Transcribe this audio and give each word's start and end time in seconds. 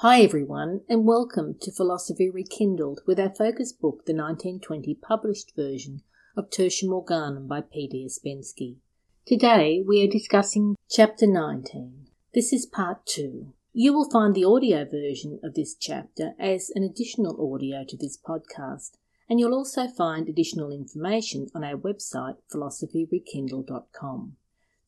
Hi 0.00 0.20
everyone, 0.20 0.82
and 0.90 1.06
welcome 1.06 1.56
to 1.62 1.72
Philosophy 1.72 2.28
Rekindled 2.28 3.00
with 3.06 3.18
our 3.18 3.34
focus 3.34 3.72
book, 3.72 4.04
the 4.04 4.12
1920 4.12 4.94
published 4.96 5.56
version 5.56 6.02
of 6.36 6.50
Tertium 6.50 6.92
Organum 6.92 7.46
by 7.48 7.62
Peter 7.62 7.96
Ouspensky. 7.96 8.76
Today 9.24 9.82
we 9.88 10.04
are 10.04 10.10
discussing 10.10 10.76
Chapter 10.90 11.26
19. 11.26 12.08
This 12.34 12.52
is 12.52 12.66
Part 12.66 13.06
2. 13.06 13.54
You 13.72 13.94
will 13.94 14.10
find 14.10 14.34
the 14.34 14.44
audio 14.44 14.84
version 14.84 15.40
of 15.42 15.54
this 15.54 15.74
chapter 15.74 16.34
as 16.38 16.70
an 16.74 16.82
additional 16.82 17.54
audio 17.54 17.82
to 17.88 17.96
this 17.96 18.18
podcast, 18.18 18.98
and 19.30 19.40
you'll 19.40 19.54
also 19.54 19.88
find 19.88 20.28
additional 20.28 20.72
information 20.72 21.46
on 21.54 21.64
our 21.64 21.78
website, 21.78 22.36
philosophyrekindled.com. 22.52 24.36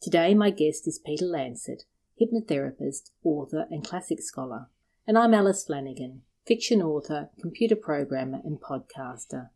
Today 0.03 0.35
my 0.35 0.51
guest 0.51 0.87
is 0.87 0.99
Peter 0.99 1.25
Lancett, 1.25 1.85
hypnotherapist, 2.21 3.09
author, 3.25 3.67
and 3.71 3.83
classic 3.83 4.21
scholar 4.21 4.67
and 5.09 5.17
I'm 5.17 5.33
Alice 5.33 5.65
Flanagan, 5.65 6.21
fiction 6.47 6.83
author, 6.83 7.31
computer 7.41 7.75
programmer, 7.75 8.41
and 8.45 8.61
podcaster. 8.61 9.49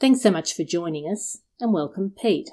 Thanks 0.00 0.22
so 0.22 0.32
much 0.32 0.54
for 0.54 0.64
joining 0.64 1.04
us, 1.04 1.38
and 1.60 1.72
welcome, 1.72 2.12
Pete. 2.20 2.50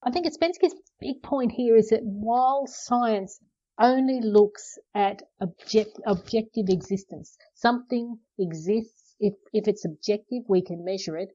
I 0.00 0.12
think 0.12 0.24
Ouspensky's 0.24 0.76
big 1.00 1.24
point 1.24 1.50
here 1.50 1.74
is 1.74 1.88
that 1.88 2.04
while 2.04 2.68
science 2.68 3.40
only 3.80 4.20
looks 4.22 4.78
at 4.94 5.22
object, 5.40 5.98
objective 6.06 6.66
existence, 6.68 7.36
something 7.56 8.20
exists. 8.38 9.16
If, 9.18 9.34
if 9.52 9.66
it's 9.66 9.84
objective, 9.84 10.44
we 10.46 10.62
can 10.62 10.84
measure 10.84 11.16
it. 11.16 11.30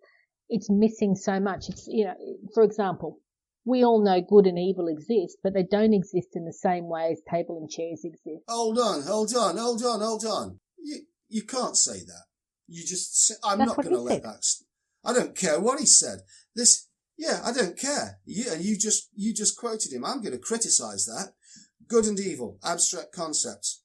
It's 0.48 0.70
missing 0.70 1.16
so 1.16 1.42
much. 1.42 1.68
It's, 1.68 1.90
you 1.90 2.06
know, 2.06 2.16
for 2.54 2.64
example, 2.64 3.20
we 3.66 3.84
all 3.84 4.04
know 4.04 4.22
good 4.22 4.46
and 4.46 4.60
evil 4.60 4.88
exist, 4.88 5.38
but 5.44 5.54
they 5.54 5.64
don't 5.64 5.94
exist 5.94 6.30
in 6.36 6.46
the 6.46 6.54
same 6.54 6.90
way 6.90 7.12
as 7.12 7.22
table 7.30 7.58
and 7.58 7.70
chairs 7.70 8.02
exist. 8.04 8.44
Hold 8.48 8.78
on, 8.78 9.04
hold 9.04 9.34
on, 9.36 9.58
hold 9.58 9.84
on, 9.84 10.02
hold 10.02 10.26
on. 10.26 10.60
You 10.78 11.02
you 11.30 11.44
can't 11.44 11.78
say 11.78 12.00
that. 12.00 12.26
You 12.68 12.84
just 12.86 13.28
say, 13.28 13.36
I'm 13.44 13.60
That's 13.60 13.70
not 13.70 13.84
going 13.84 13.96
to 13.96 14.02
let 14.02 14.22
said. 14.22 14.24
that. 14.24 14.44
I 15.06 15.14
don't 15.14 15.36
care 15.36 15.60
what 15.60 15.80
he 15.80 15.86
said. 15.86 16.20
This, 16.56 16.88
yeah, 17.18 17.42
I 17.44 17.52
don't 17.52 17.78
care. 17.78 18.20
You, 18.26 18.52
and 18.52 18.64
you 18.64 18.78
just 18.78 19.10
you 19.16 19.34
just 19.34 19.58
quoted 19.58 19.92
him. 19.92 20.06
I'm 20.06 20.22
going 20.22 20.34
to 20.34 20.40
criticize 20.40 21.06
that. 21.06 21.34
Good 21.88 22.06
and 22.06 22.20
evil, 22.20 22.60
abstract 22.64 23.12
concepts. 23.14 23.84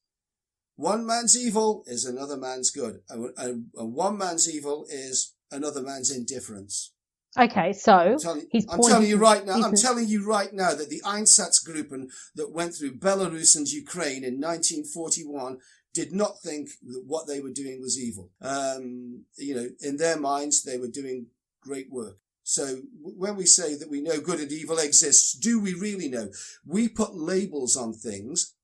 One 0.77 1.05
man's 1.05 1.37
evil 1.37 1.83
is 1.87 2.05
another 2.05 2.37
man's 2.37 2.71
good, 2.71 3.01
and, 3.09 3.31
and, 3.37 3.67
and 3.75 3.93
one 3.93 4.17
man's 4.17 4.49
evil 4.49 4.87
is 4.89 5.35
another 5.51 5.83
man's 5.83 6.11
indifference. 6.11 6.93
Okay, 7.37 7.73
so 7.73 8.17
I'm 8.27 8.43
I'm 8.71 8.81
telling 8.81 9.09
you 9.09 9.19
right 9.19 9.45
now. 9.45 9.61
I'm 9.61 9.75
telling 9.77 10.09
you 10.09 10.27
right 10.27 10.53
now 10.53 10.75
that 10.75 10.89
the 10.89 11.03
Einsatzgruppen 11.05 12.09
that 12.35 12.53
went 12.53 12.75
through 12.75 12.99
Belarus 12.99 13.55
and 13.57 13.69
Ukraine 13.69 14.25
in 14.25 14.41
1941 14.41 15.59
did 15.93 16.13
not 16.13 16.41
think 16.41 16.69
that 16.87 17.03
what 17.07 17.27
they 17.27 17.41
were 17.41 17.51
doing 17.51 17.81
was 17.81 17.99
evil. 18.01 18.31
Um, 18.41 19.25
you 19.37 19.55
know, 19.55 19.69
in 19.81 19.97
their 19.97 20.19
minds, 20.19 20.63
they 20.63 20.79
were 20.79 20.89
doing 20.89 21.27
great 21.63 21.91
work. 21.91 22.17
So 22.43 22.79
when 23.03 23.37
we 23.37 23.45
say 23.45 23.75
that 23.77 23.91
we 23.91 24.01
know 24.01 24.21
good 24.21 24.41
and 24.41 24.51
evil 24.51 24.79
exists, 24.79 25.33
do 25.33 25.61
we 25.61 25.75
really 25.75 26.09
know? 26.09 26.31
We 26.65 26.89
put 26.89 27.15
labels 27.15 27.77
on 27.77 27.93
things. 27.93 28.55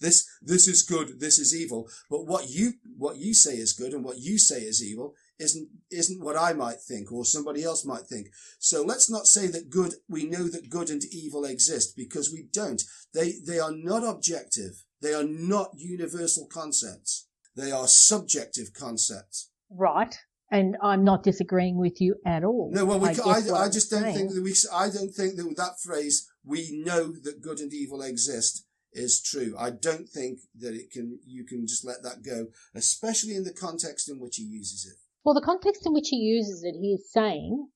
This, 0.00 0.26
this 0.42 0.66
is 0.66 0.82
good, 0.82 1.20
this 1.20 1.38
is 1.38 1.54
evil. 1.54 1.88
But 2.10 2.26
what 2.26 2.50
you, 2.50 2.74
what 2.96 3.18
you 3.18 3.34
say 3.34 3.56
is 3.56 3.72
good 3.72 3.92
and 3.92 4.04
what 4.04 4.18
you 4.18 4.38
say 4.38 4.62
is 4.62 4.82
evil 4.82 5.14
isn't, 5.38 5.68
isn't 5.90 6.24
what 6.24 6.36
I 6.36 6.52
might 6.52 6.80
think 6.80 7.12
or 7.12 7.24
somebody 7.24 7.62
else 7.62 7.84
might 7.84 8.06
think. 8.06 8.28
So 8.58 8.82
let's 8.82 9.10
not 9.10 9.26
say 9.26 9.46
that 9.48 9.70
good, 9.70 9.94
we 10.08 10.24
know 10.24 10.48
that 10.48 10.70
good 10.70 10.90
and 10.90 11.02
evil 11.12 11.44
exist 11.44 11.96
because 11.96 12.32
we 12.32 12.48
don't. 12.52 12.82
They, 13.14 13.34
they 13.46 13.58
are 13.58 13.72
not 13.72 14.04
objective. 14.04 14.84
They 15.00 15.14
are 15.14 15.24
not 15.24 15.70
universal 15.76 16.46
concepts. 16.46 17.26
They 17.56 17.70
are 17.72 17.86
subjective 17.88 18.72
concepts. 18.72 19.50
right, 19.70 20.16
and 20.50 20.76
I'm 20.82 21.04
not 21.04 21.22
disagreeing 21.22 21.76
with 21.76 22.00
you 22.00 22.14
at 22.24 22.42
all. 22.42 22.70
No, 22.72 22.84
well, 22.84 22.98
we, 23.00 23.08
I 23.08 23.12
I, 23.12 23.64
I 23.64 23.68
just 23.68 23.90
don't 23.90 24.02
saying- 24.02 24.16
think 24.16 24.32
that 24.34 24.42
we, 24.42 24.54
I 24.72 24.88
don't 24.90 25.12
think 25.12 25.36
that 25.36 25.54
that 25.56 25.80
phrase, 25.82 26.28
we 26.44 26.70
know 26.84 27.12
that 27.24 27.42
good 27.42 27.58
and 27.60 27.72
evil 27.72 28.00
exist 28.02 28.64
is 28.92 29.20
true. 29.20 29.54
I 29.58 29.70
don't 29.70 30.08
think 30.08 30.38
that 30.58 30.74
it 30.74 30.90
can, 30.90 31.18
you 31.26 31.44
can 31.44 31.66
just 31.66 31.84
let 31.84 32.02
that 32.02 32.22
go, 32.24 32.46
especially 32.74 33.34
in 33.34 33.44
the 33.44 33.52
context 33.52 34.08
in 34.08 34.18
which 34.18 34.36
he 34.36 34.44
uses 34.44 34.86
it. 34.86 34.98
Well, 35.28 35.34
the 35.34 35.42
context 35.42 35.84
in 35.84 35.92
which 35.92 36.08
he 36.08 36.16
uses 36.16 36.64
it, 36.64 36.74
he 36.80 36.94
is 36.94 37.12
saying, 37.12 37.68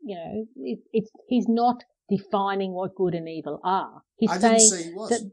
you 0.00 0.14
know, 0.14 0.46
it, 0.58 0.78
it's 0.92 1.10
he's 1.28 1.48
not 1.48 1.82
defining 2.08 2.72
what 2.72 2.94
good 2.94 3.14
and 3.14 3.28
evil 3.28 3.58
are. 3.64 4.02
He's 4.16 4.30
I 4.30 4.38
saying 4.38 4.58
didn't 4.58 4.70
say 4.70 4.84
he 4.84 4.94
was. 4.94 5.10
that, 5.10 5.32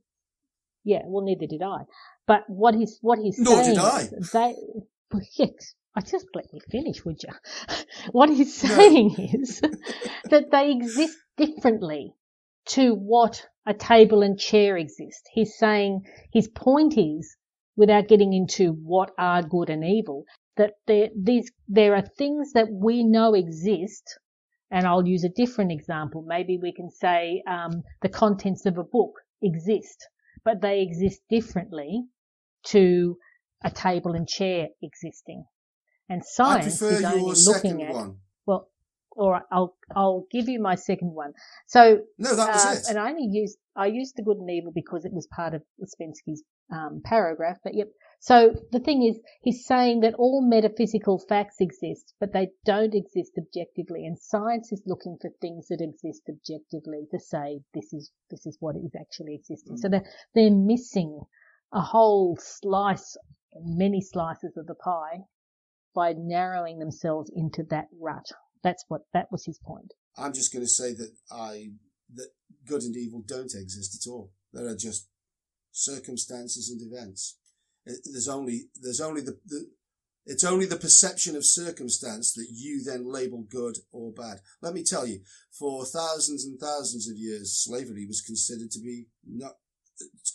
yeah, 0.84 1.02
well, 1.06 1.24
neither 1.24 1.46
did 1.46 1.62
I. 1.62 1.82
But 2.26 2.46
what 2.48 2.74
he's 2.74 2.98
what 3.02 3.20
he's 3.20 3.38
Nor 3.38 3.62
saying 3.62 3.76
did 3.76 3.78
I. 3.78 4.10
they, 4.34 4.56
yes, 5.38 5.76
I 5.96 6.02
just 6.02 6.26
let 6.34 6.52
me 6.52 6.62
finish, 6.72 7.06
would 7.06 7.22
you? 7.22 7.30
what 8.12 8.32
he's 8.32 8.64
No. 8.64 8.70
saying 8.76 9.12
is 9.40 9.62
that 10.32 10.50
they 10.50 10.72
exist 10.72 11.16
differently 11.38 12.16
to 12.70 12.96
what 12.96 13.46
a 13.68 13.76
table 13.76 14.24
and 14.24 14.40
chair 14.40 14.78
exist. 14.78 15.30
He's 15.32 15.56
saying 15.60 16.08
his 16.34 16.48
point 16.48 16.98
is, 16.98 17.38
without 17.76 18.08
getting 18.08 18.34
into 18.34 18.72
what 18.72 19.12
are 19.20 19.44
good 19.44 19.70
and 19.70 19.86
evil, 19.86 20.26
that 20.58 20.74
there 20.86 21.10
these 21.16 21.52
there 21.68 21.96
are 21.96 22.04
things 22.18 22.54
that 22.54 22.68
we 22.72 23.04
know 23.04 23.34
exist. 23.34 24.20
And 24.70 24.86
I'll 24.86 25.08
use 25.08 25.24
a 25.24 25.30
different 25.30 25.72
example. 25.72 26.26
Maybe 26.28 26.60
we 26.62 26.74
can 26.74 26.90
say 26.90 27.42
um, 27.48 27.84
the 28.02 28.10
contents 28.10 28.66
of 28.66 28.78
a 28.78 28.84
book 28.84 29.14
exist, 29.42 30.10
but 30.44 30.60
they 30.62 30.82
exist 30.82 31.22
differently 31.30 32.04
to 32.66 33.18
a 33.64 33.72
table 33.72 34.12
and 34.12 34.28
chair 34.28 34.68
existing. 34.84 35.46
And 36.10 36.22
science 36.24 36.82
is 36.82 37.04
only 37.04 37.34
looking 37.46 37.82
at 37.84 37.94
one. 37.94 38.18
well, 38.46 38.70
all 39.16 39.32
right, 39.32 39.44
I'll 39.52 39.76
I'll 39.96 40.26
give 40.32 40.48
you 40.48 40.62
my 40.62 40.76
second 40.76 41.14
one. 41.14 41.34
So 41.68 42.00
No, 42.18 42.36
that 42.36 42.54
was 42.54 42.66
uh, 42.66 42.70
it. 42.72 42.90
and 42.90 43.00
I 43.00 43.10
only 43.10 43.28
used 43.32 43.58
I 43.76 43.88
used 43.88 44.16
the 44.16 44.24
good 44.24 44.38
and 44.38 44.50
evil 44.50 44.72
because 44.74 45.06
it 45.06 45.14
was 45.14 45.28
part 45.28 45.54
of 45.54 45.64
Ouspensky's 45.82 46.44
um, 46.72 47.02
paragraph. 47.04 47.58
But 47.64 47.74
yep. 47.74 47.88
So 48.20 48.56
the 48.72 48.80
thing 48.80 49.04
is, 49.04 49.20
he's 49.42 49.66
saying 49.66 50.02
that 50.02 50.16
all 50.16 50.42
metaphysical 50.42 51.20
facts 51.20 51.58
exist, 51.60 52.14
but 52.20 52.34
they 52.34 52.50
don't 52.66 52.96
exist 52.96 53.34
objectively, 53.38 54.06
and 54.06 54.18
science 54.20 54.72
is 54.72 54.82
looking 54.86 55.18
for 55.22 55.30
things 55.40 55.68
that 55.68 55.82
exist 55.82 56.24
objectively 56.28 57.08
to 57.12 57.20
say 57.20 57.62
this 57.74 57.94
is 57.94 58.12
this 58.30 58.46
is 58.46 58.58
what 58.60 58.76
is 58.76 58.96
actually 59.00 59.36
existing. 59.36 59.76
Mm. 59.76 59.80
So 59.80 59.90
they're 59.90 60.10
they're 60.34 60.52
missing 60.52 61.22
a 61.72 61.82
whole 61.82 62.38
slice, 62.42 63.16
many 63.56 64.02
slices 64.02 64.58
of 64.58 64.66
the 64.66 64.76
pie, 64.76 65.20
by 65.94 66.14
narrowing 66.18 66.80
themselves 66.80 67.32
into 67.36 67.64
that 67.70 67.88
rut. 68.00 68.26
That's 68.64 68.84
what 68.88 69.02
that 69.14 69.32
was 69.32 69.46
his 69.46 69.60
point. 69.60 69.94
I'm 70.18 70.34
just 70.34 70.52
going 70.52 70.66
to 70.66 70.70
say 70.70 70.94
that 70.94 71.12
I 71.32 71.70
that 72.16 72.30
good 72.66 72.82
and 72.82 72.96
evil 72.96 73.22
don't 73.26 73.54
exist 73.54 73.96
at 73.96 74.10
all. 74.10 74.32
There 74.54 74.68
are 74.68 74.76
just 74.76 75.08
circumstances 75.72 76.70
and 76.70 76.82
events. 76.82 77.38
There's 77.88 78.28
only 78.28 78.66
there's 78.82 79.02
only 79.02 79.22
the, 79.22 79.38
the 79.46 79.70
it's 80.26 80.44
only 80.44 80.66
the 80.66 80.76
perception 80.76 81.38
of 81.38 81.46
circumstance 81.46 82.34
that 82.34 82.48
you 82.52 82.84
then 82.84 83.10
label 83.10 83.46
good 83.50 83.78
or 83.94 84.12
bad. 84.12 84.42
Let 84.62 84.74
me 84.74 84.84
tell 84.84 85.08
you, 85.08 85.22
for 85.58 85.86
thousands 85.86 86.44
and 86.44 86.60
thousands 86.60 87.10
of 87.10 87.18
years, 87.18 87.56
slavery 87.56 88.06
was 88.06 88.22
considered 88.22 88.70
to 88.72 88.80
be 88.80 89.06
not 89.26 89.54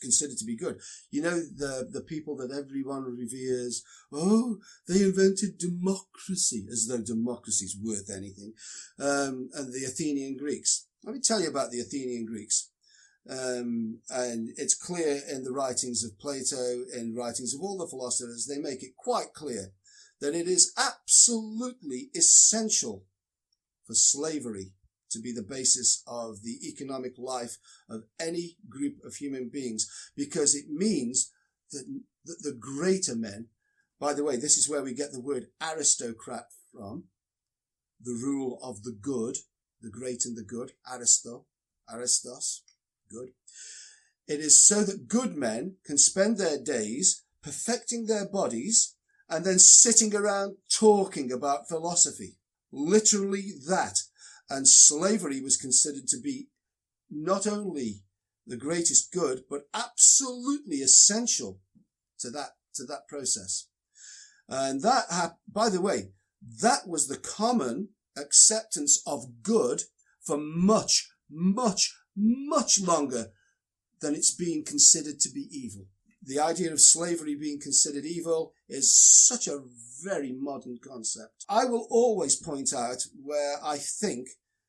considered 0.01 0.39
to 0.39 0.45
be 0.45 0.57
good. 0.57 0.81
You 1.11 1.23
know 1.23 1.39
the 1.41 1.89
the 1.91 2.01
people 2.01 2.37
that 2.37 2.51
everyone 2.51 3.05
reveres. 3.05 3.84
Oh, 4.13 4.59
they 4.89 5.03
invented 5.03 5.59
democracy, 5.59 6.67
as 6.71 6.87
though 6.87 7.03
democracy's 7.03 7.77
worth 7.81 8.11
anything. 8.11 8.55
Um, 8.99 9.51
and 9.55 9.73
the 9.73 9.84
Athenian 9.87 10.37
Greeks. 10.37 10.87
Let 11.05 11.15
me 11.15 11.21
tell 11.21 11.41
you 11.41 11.49
about 11.49 11.71
the 11.71 11.81
Athenian 11.81 12.25
Greeks. 12.25 12.71
Um, 13.31 14.00
and 14.10 14.50
it's 14.56 14.75
clear 14.75 15.21
in 15.31 15.44
the 15.44 15.53
writings 15.53 16.05
of 16.05 16.19
Plato, 16.19 16.83
in 16.94 17.15
writings 17.15 17.55
of 17.55 17.60
all 17.60 17.78
the 17.78 17.87
philosophers, 17.87 18.47
they 18.47 18.59
make 18.59 18.83
it 18.83 18.97
quite 18.97 19.33
clear 19.33 19.72
that 20.21 20.34
it 20.34 20.48
is 20.48 20.72
absolutely 20.77 22.10
essential 22.15 23.04
for 23.86 23.95
slavery 23.95 24.72
to 25.10 25.21
be 25.21 25.33
the 25.33 25.42
basis 25.42 26.03
of 26.07 26.42
the 26.42 26.59
economic 26.66 27.13
life 27.19 27.59
of 27.89 28.04
any 28.19 28.57
group 28.69 28.97
of 29.04 29.16
human 29.16 29.51
beings 29.53 29.89
because 30.16 30.54
it 30.54 30.66
means 30.69 31.30
that, 31.71 31.84
that 32.24 32.39
the 32.42 32.57
greater 32.59 33.15
men, 33.15 33.48
by 34.01 34.15
the 34.15 34.24
way, 34.24 34.36
this 34.36 34.57
is 34.57 34.69
where 34.69 34.83
we 34.83 34.95
get 34.95 35.13
the 35.13 35.21
word 35.21 35.48
aristocrat 35.60 36.47
from, 36.72 37.04
the 38.01 38.19
rule 38.24 38.59
of 38.63 38.83
the 38.83 38.97
good, 39.01 39.36
the 39.80 39.91
great 39.91 40.24
and 40.24 40.36
the 40.36 40.45
good, 40.45 40.72
aristo, 40.91 41.47
aristos, 41.92 42.63
good. 43.12 43.30
It 44.26 44.41
is 44.41 44.64
so 44.64 44.82
that 44.84 45.09
good 45.09 45.36
men 45.36 45.76
can 45.84 45.98
spend 45.98 46.38
their 46.38 46.59
days 46.59 47.24
perfecting 47.42 48.06
their 48.06 48.28
bodies 48.28 48.97
and 49.28 49.44
then 49.44 49.59
sitting 49.59 50.14
around 50.14 50.56
talking 50.72 51.32
about 51.32 51.68
philosophy. 51.68 52.38
Literally 52.70 53.53
that. 53.68 53.98
And 54.48 54.68
slavery 54.68 55.41
was 55.41 55.56
considered 55.56 56.06
to 56.09 56.20
be 56.20 56.48
not 57.10 57.47
only 57.47 58.03
the 58.47 58.56
greatest 58.56 59.12
good, 59.12 59.42
but 59.48 59.62
absolutely 59.74 60.76
essential 60.76 61.60
to 62.20 62.30
that, 62.30 62.50
to 62.74 62.84
that 62.84 63.09
process. 63.09 63.68
And 64.48 64.82
that, 64.82 65.04
ha- 65.10 65.36
by 65.50 65.68
the 65.68 65.80
way, 65.80 66.10
that 66.60 66.86
was 66.86 67.09
the 67.09 67.18
common 67.18 67.91
acceptance 68.16 69.03
of 69.06 69.42
good 69.42 69.82
for 70.20 70.36
much, 70.36 71.10
much, 71.30 71.94
much 72.16 72.80
longer 72.80 73.26
than 74.00 74.14
it's 74.14 74.34
being 74.34 74.64
considered 74.64 75.20
to 75.20 75.30
be 75.30 75.48
evil. 75.50 75.86
The 76.24 76.38
idea 76.38 76.72
of 76.72 76.80
slavery 76.80 77.34
being 77.34 77.60
considered 77.60 78.04
evil 78.04 78.53
is 78.68 78.94
such 78.94 79.48
a 79.48 79.62
very 80.04 80.32
modern 80.32 80.78
concept. 80.78 81.44
I 81.48 81.64
will 81.64 81.86
always 81.91 82.36
point 82.36 82.72
out 82.72 83.03
where 83.22 83.56
I 83.62 83.78
think 83.78 84.28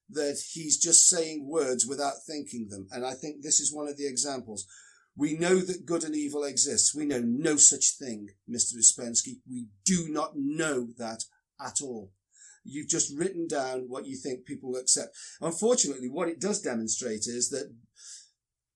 that 0.10 0.40
he's 0.52 0.78
just 0.78 1.08
saying 1.08 1.48
words 1.48 1.86
without 1.86 2.24
thinking 2.28 2.68
them. 2.70 2.88
And 2.92 3.06
I 3.06 3.14
think 3.14 3.42
this 3.42 3.60
is 3.60 3.74
one 3.74 3.88
of 3.88 3.98
the 3.98 4.08
examples. 4.08 4.66
We 5.16 5.38
know 5.38 5.60
that 5.60 5.86
good 5.86 6.04
and 6.04 6.16
evil 6.16 6.44
exists. 6.44 6.96
We 6.96 7.06
know 7.06 7.22
no 7.24 7.56
such 7.58 7.98
thing, 8.00 8.30
Mr. 8.50 8.76
Ouspensky. 8.78 9.38
We 9.50 9.68
do 9.86 10.08
not 10.10 10.32
know 10.36 10.88
that 10.98 11.24
at 11.64 11.82
all. 11.82 12.12
You've 12.64 12.90
just 12.90 13.18
written 13.18 13.48
down 13.48 13.86
what 13.90 14.06
you 14.06 14.16
think 14.16 14.46
people 14.46 14.72
will 14.72 14.80
accept. 14.80 15.16
Unfortunately, 15.42 16.10
what 16.10 16.30
it 16.30 16.40
does 16.40 16.62
demonstrate 16.62 17.26
is 17.28 17.50
that, 17.50 17.74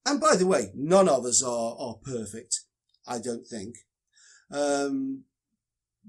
and 0.05 0.19
by 0.19 0.35
the 0.35 0.47
way, 0.47 0.71
none 0.75 1.07
of 1.07 1.25
us 1.25 1.43
are, 1.43 1.75
are 1.79 1.95
perfect, 2.03 2.61
I 3.07 3.19
don't 3.19 3.47
think. 3.47 3.75
Um, 4.51 5.23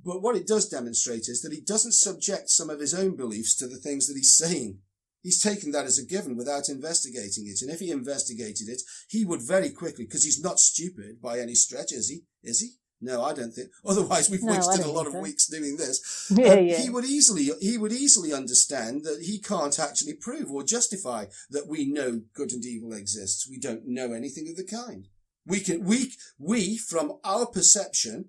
but 0.05 0.23
what 0.23 0.37
it 0.37 0.47
does 0.47 0.69
demonstrate 0.69 1.29
is 1.29 1.43
that 1.43 1.53
he 1.53 1.61
doesn't 1.61 1.93
subject 1.93 2.51
some 2.51 2.71
of 2.71 2.81
his 2.81 2.95
own 2.95 3.17
beliefs 3.17 3.57
to 3.57 3.67
the 3.67 3.77
things 3.79 4.07
that 4.07 4.17
he's 4.17 4.37
saying. 4.37 4.79
He's 5.23 5.43
taken 5.43 5.73
that 5.73 5.87
as 5.87 5.99
a 5.99 6.07
given 6.07 6.37
without 6.37 6.69
investigating 6.69 7.47
it. 7.49 7.61
And 7.63 7.71
if 7.71 7.81
he 7.81 7.91
investigated 7.91 8.69
it, 8.69 8.83
he 9.09 9.25
would 9.25 9.41
very 9.47 9.71
quickly, 9.71 10.05
because 10.05 10.25
he's 10.25 10.41
not 10.41 10.61
stupid 10.61 11.21
by 11.21 11.41
any 11.41 11.55
stretch, 11.55 11.93
is 11.93 12.09
he? 12.09 12.21
Is 12.43 12.61
he? 12.61 12.71
No, 13.01 13.23
I 13.23 13.33
don't 13.33 13.53
think. 13.53 13.69
Otherwise, 13.87 14.29
we've 14.29 14.43
No, 14.43 14.53
wasted 14.53 14.85
a 14.85 14.91
lot 14.91 15.07
of 15.07 15.13
so. 15.13 15.21
weeks 15.21 15.47
doing 15.47 15.77
this. 15.77 16.27
Yeah, 16.37 16.53
Um, 16.55 16.65
yeah. 16.65 16.79
He 16.81 16.91
would 16.91 17.05
easily, 17.05 17.51
he 17.61 17.79
would 17.79 17.93
easily 17.93 18.33
understand 18.33 19.05
that 19.05 19.23
he 19.23 19.39
can't 19.39 19.79
actually 19.79 20.15
prove 20.15 20.51
or 20.51 20.63
justify 20.65 21.27
that 21.51 21.69
we 21.69 21.85
know 21.87 22.23
good 22.35 22.53
and 22.53 22.65
evil 22.65 22.93
exists. 22.93 23.49
We 23.49 23.59
don't 23.59 23.87
know 23.87 24.13
anything 24.13 24.49
of 24.49 24.57
the 24.57 24.65
kind. 24.65 25.09
We 25.47 25.61
can, 25.61 25.85
we, 25.85 26.13
we, 26.39 26.77
from 26.77 27.19
our 27.25 27.47
perception, 27.47 28.27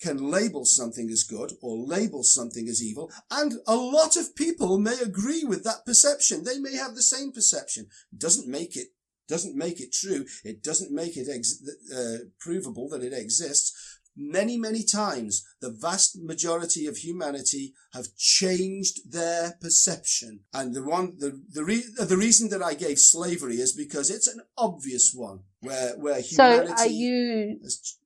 can 0.00 0.30
label 0.30 0.64
something 0.64 1.10
as 1.10 1.24
good 1.24 1.54
or 1.60 1.76
label 1.76 2.22
something 2.22 2.68
as 2.68 2.82
evil. 2.82 3.10
And 3.30 3.54
a 3.66 3.74
lot 3.76 4.16
of 4.16 4.34
people 4.36 4.78
may 4.78 4.96
agree 5.02 5.44
with 5.44 5.64
that 5.64 5.84
perception. 5.84 6.44
They 6.44 6.58
may 6.58 6.76
have 6.76 6.94
the 6.94 7.02
same 7.02 7.32
perception. 7.32 7.88
Doesn't 8.16 8.48
make 8.48 8.76
it, 8.76 8.88
doesn't 9.28 9.56
make 9.56 9.80
it 9.80 9.92
true. 9.92 10.24
It 10.44 10.62
doesn't 10.62 10.92
make 10.92 11.16
it 11.16 11.28
ex- 11.28 11.60
uh, 11.94 12.18
provable 12.38 12.88
that 12.90 13.02
it 13.02 13.12
exists. 13.12 13.87
Many, 14.20 14.58
many 14.58 14.82
times, 14.82 15.46
the 15.60 15.70
vast 15.70 16.18
majority 16.20 16.86
of 16.88 16.96
humanity 16.96 17.72
have 17.92 18.08
changed 18.16 19.12
their 19.12 19.54
perception. 19.60 20.40
And 20.52 20.74
the 20.74 20.82
one, 20.82 21.14
the, 21.18 21.40
the, 21.52 21.62
re- 21.62 21.84
the 21.96 22.16
reason 22.16 22.48
that 22.50 22.60
I 22.60 22.74
gave 22.74 22.98
slavery 22.98 23.56
is 23.56 23.72
because 23.72 24.10
it's 24.10 24.26
an 24.26 24.40
obvious 24.56 25.12
one 25.14 25.44
where, 25.60 25.92
where 25.98 26.20
humanity. 26.20 26.66
So 26.66 26.82
are 26.82 26.88
you 26.88 27.60
has 27.62 27.96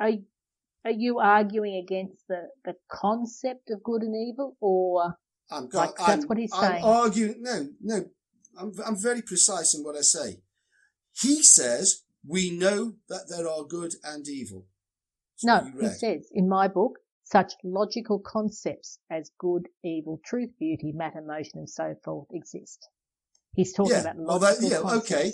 are 0.00 0.12
are 0.86 0.90
you 0.92 1.18
arguing 1.18 1.76
against 1.76 2.26
the 2.28 2.48
the 2.64 2.74
concept 2.90 3.68
of 3.70 3.82
good 3.82 4.00
and 4.02 4.16
evil, 4.16 4.56
or 4.60 5.16
I'm, 5.50 5.68
Like, 5.70 6.00
I'm, 6.00 6.06
that's 6.06 6.26
what 6.26 6.38
he's 6.38 6.52
I'm 6.54 6.70
saying. 6.72 6.84
arguing. 6.84 7.34
No, 7.40 7.68
no. 7.82 8.04
I'm, 8.58 8.72
I'm 8.86 8.96
very 8.96 9.20
precise 9.20 9.74
in 9.74 9.84
what 9.84 9.96
I 9.96 10.00
say. 10.00 10.40
He 11.12 11.42
says 11.42 12.04
we 12.26 12.50
know 12.50 12.94
that 13.08 13.28
there 13.28 13.46
are 13.48 13.64
good 13.64 13.94
and 14.02 14.26
evil. 14.26 14.66
No? 15.42 15.64
He 15.80 15.88
says 15.88 16.28
in 16.32 16.48
my 16.48 16.68
book, 16.68 16.98
such 17.24 17.52
logical 17.62 18.18
concepts 18.18 18.98
as 19.10 19.30
good, 19.38 19.68
evil, 19.84 20.20
truth, 20.24 20.50
beauty, 20.58 20.92
matter, 20.92 21.20
motion, 21.20 21.58
and 21.58 21.68
so 21.68 21.94
forth 22.02 22.28
exist. 22.32 22.88
He's 23.54 23.72
talking 23.74 23.92
Yeah, 23.92 24.00
about 24.00 24.16
well, 24.16 24.38
logical 24.38 24.68
that- 24.68 24.74
yeah, 24.74 24.80
concepts. 24.80 25.12
okay. 25.12 25.32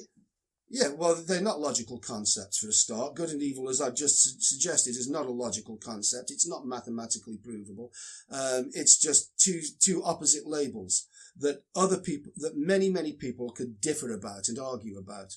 Yeah, 0.71 0.89
well, 0.89 1.15
they're 1.15 1.43
not 1.43 1.61
logical 1.61 1.99
concepts 2.01 2.57
for 2.59 2.69
a 2.69 2.73
start. 2.73 3.15
Good 3.15 3.29
and 3.31 3.43
evil, 3.43 3.69
as 3.69 3.81
I've 3.81 3.95
just 3.95 4.23
su- 4.23 4.41
suggested, 4.41 4.97
is 4.97 5.09
not 5.09 5.27
a 5.27 5.31
logical 5.31 5.77
concept. 5.77 6.31
It's 6.31 6.49
not 6.49 6.67
mathematically 6.67 7.37
provable. 7.37 7.93
Um, 8.31 8.71
it's 8.73 8.97
just 8.99 9.39
two 9.39 9.61
two 9.79 10.03
opposite 10.03 10.47
labels 10.47 11.07
that 11.37 11.65
other 11.77 11.99
people, 11.99 12.33
that 12.37 12.57
many 12.57 12.89
many 12.89 13.13
people 13.13 13.51
could 13.51 13.81
differ 13.81 14.11
about 14.13 14.49
and 14.49 14.59
argue 14.59 14.97
about, 14.99 15.37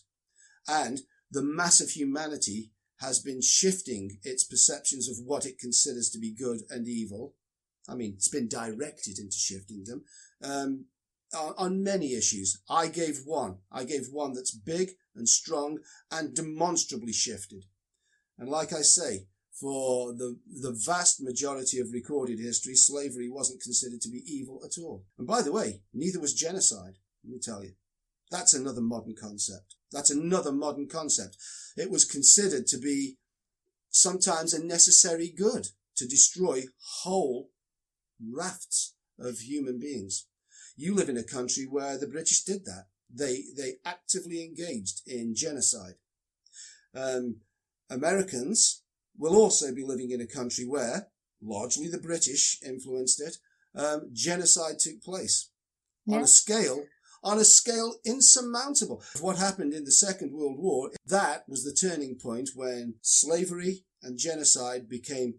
and 0.67 1.01
the 1.29 1.43
mass 1.43 1.81
of 1.81 1.89
humanity 1.91 2.71
has 2.99 3.19
been 3.19 3.41
shifting 3.41 4.19
its 4.23 4.43
perceptions 4.43 5.07
of 5.09 5.17
what 5.25 5.45
it 5.45 5.59
considers 5.59 6.09
to 6.09 6.19
be 6.19 6.33
good 6.33 6.61
and 6.69 6.87
evil. 6.87 7.35
I 7.87 7.95
mean, 7.95 8.13
it's 8.15 8.27
been 8.29 8.47
directed 8.47 9.19
into 9.19 9.37
shifting 9.37 9.83
them. 9.85 10.03
Um, 10.43 10.85
on, 11.35 11.53
on 11.57 11.83
many 11.83 12.13
issues. 12.13 12.61
I 12.69 12.87
gave 12.87 13.21
one. 13.25 13.57
I 13.71 13.83
gave 13.83 14.07
one 14.11 14.33
that's 14.33 14.51
big 14.51 14.91
and 15.15 15.27
strong 15.27 15.79
and 16.11 16.33
demonstrably 16.33 17.13
shifted. 17.13 17.65
And 18.37 18.49
like 18.49 18.73
I 18.73 18.81
say, 18.81 19.27
for 19.59 20.13
the, 20.13 20.37
the 20.61 20.79
vast 20.85 21.21
majority 21.21 21.79
of 21.79 21.91
recorded 21.91 22.39
history, 22.39 22.75
slavery 22.75 23.29
wasn't 23.29 23.61
considered 23.61 24.01
to 24.01 24.09
be 24.09 24.21
evil 24.27 24.61
at 24.63 24.79
all. 24.79 25.05
And 25.17 25.27
by 25.27 25.41
the 25.41 25.51
way, 25.51 25.81
neither 25.93 26.19
was 26.19 26.33
genocide, 26.33 26.97
let 27.23 27.33
me 27.33 27.39
tell 27.39 27.63
you. 27.63 27.73
That's 28.29 28.53
another 28.53 28.81
modern 28.81 29.15
concept. 29.19 29.75
That's 29.91 30.11
another 30.11 30.51
modern 30.51 30.87
concept. 30.87 31.37
It 31.75 31.89
was 31.89 32.05
considered 32.05 32.67
to 32.67 32.77
be 32.77 33.17
sometimes 33.89 34.53
a 34.53 34.63
necessary 34.63 35.29
good 35.29 35.67
to 35.95 36.07
destroy 36.07 36.63
whole 37.01 37.49
rafts 38.21 38.95
of 39.19 39.39
human 39.39 39.79
beings. 39.79 40.27
You 40.75 40.93
live 40.93 41.09
in 41.09 41.17
a 41.17 41.23
country 41.23 41.65
where 41.65 41.97
the 41.97 42.07
British 42.07 42.43
did 42.43 42.65
that. 42.65 42.87
They 43.09 43.45
they 43.55 43.75
actively 43.85 44.43
engaged 44.43 45.01
in 45.07 45.33
genocide. 45.33 45.95
Um, 46.93 47.37
Americans 47.89 48.83
will 49.17 49.35
also 49.35 49.73
be 49.73 49.83
living 49.83 50.11
in 50.11 50.21
a 50.21 50.27
country 50.27 50.65
where, 50.65 51.07
largely 51.41 51.87
the 51.87 51.97
British 51.97 52.59
influenced 52.63 53.21
it, 53.21 53.37
um, 53.75 54.09
genocide 54.13 54.79
took 54.79 55.01
place 55.01 55.49
on 56.09 56.21
a 56.21 56.27
scale 56.27 56.85
on 57.23 57.39
a 57.39 57.45
scale 57.45 57.95
insurmountable. 58.05 59.03
What 59.19 59.37
happened 59.37 59.73
in 59.73 59.83
the 59.83 59.91
Second 59.91 60.31
World 60.33 60.57
War, 60.57 60.91
that 61.05 61.43
was 61.47 61.63
the 61.63 61.73
turning 61.73 62.17
point 62.21 62.51
when 62.55 62.95
slavery 63.01 63.83
and 64.01 64.17
genocide 64.17 64.87
became 64.87 65.35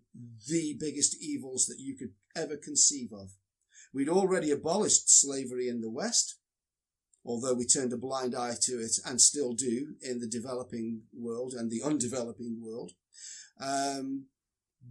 the 0.49 0.77
biggest 0.79 1.17
evils 1.23 1.67
that 1.67 1.79
you 1.79 1.97
could 1.97 2.13
ever 2.37 2.57
conceive 2.57 3.13
of. 3.13 3.31
We'd 3.93 4.09
already 4.09 4.51
abolished 4.51 5.09
slavery 5.09 5.69
in 5.69 5.81
the 5.81 5.91
West, 5.91 6.39
although 7.25 7.55
we 7.55 7.65
turned 7.65 7.93
a 7.93 7.97
blind 7.97 8.35
eye 8.35 8.55
to 8.63 8.73
it 8.81 8.99
and 9.07 9.21
still 9.21 9.55
do 9.55 9.95
in 10.03 10.21
the 10.21 10.27
developing 10.27 11.03
world 11.13 11.55
and 11.55 11.71
the 11.71 11.83
undeveloping 11.83 12.61
world. 12.63 12.93
Um, 13.61 14.27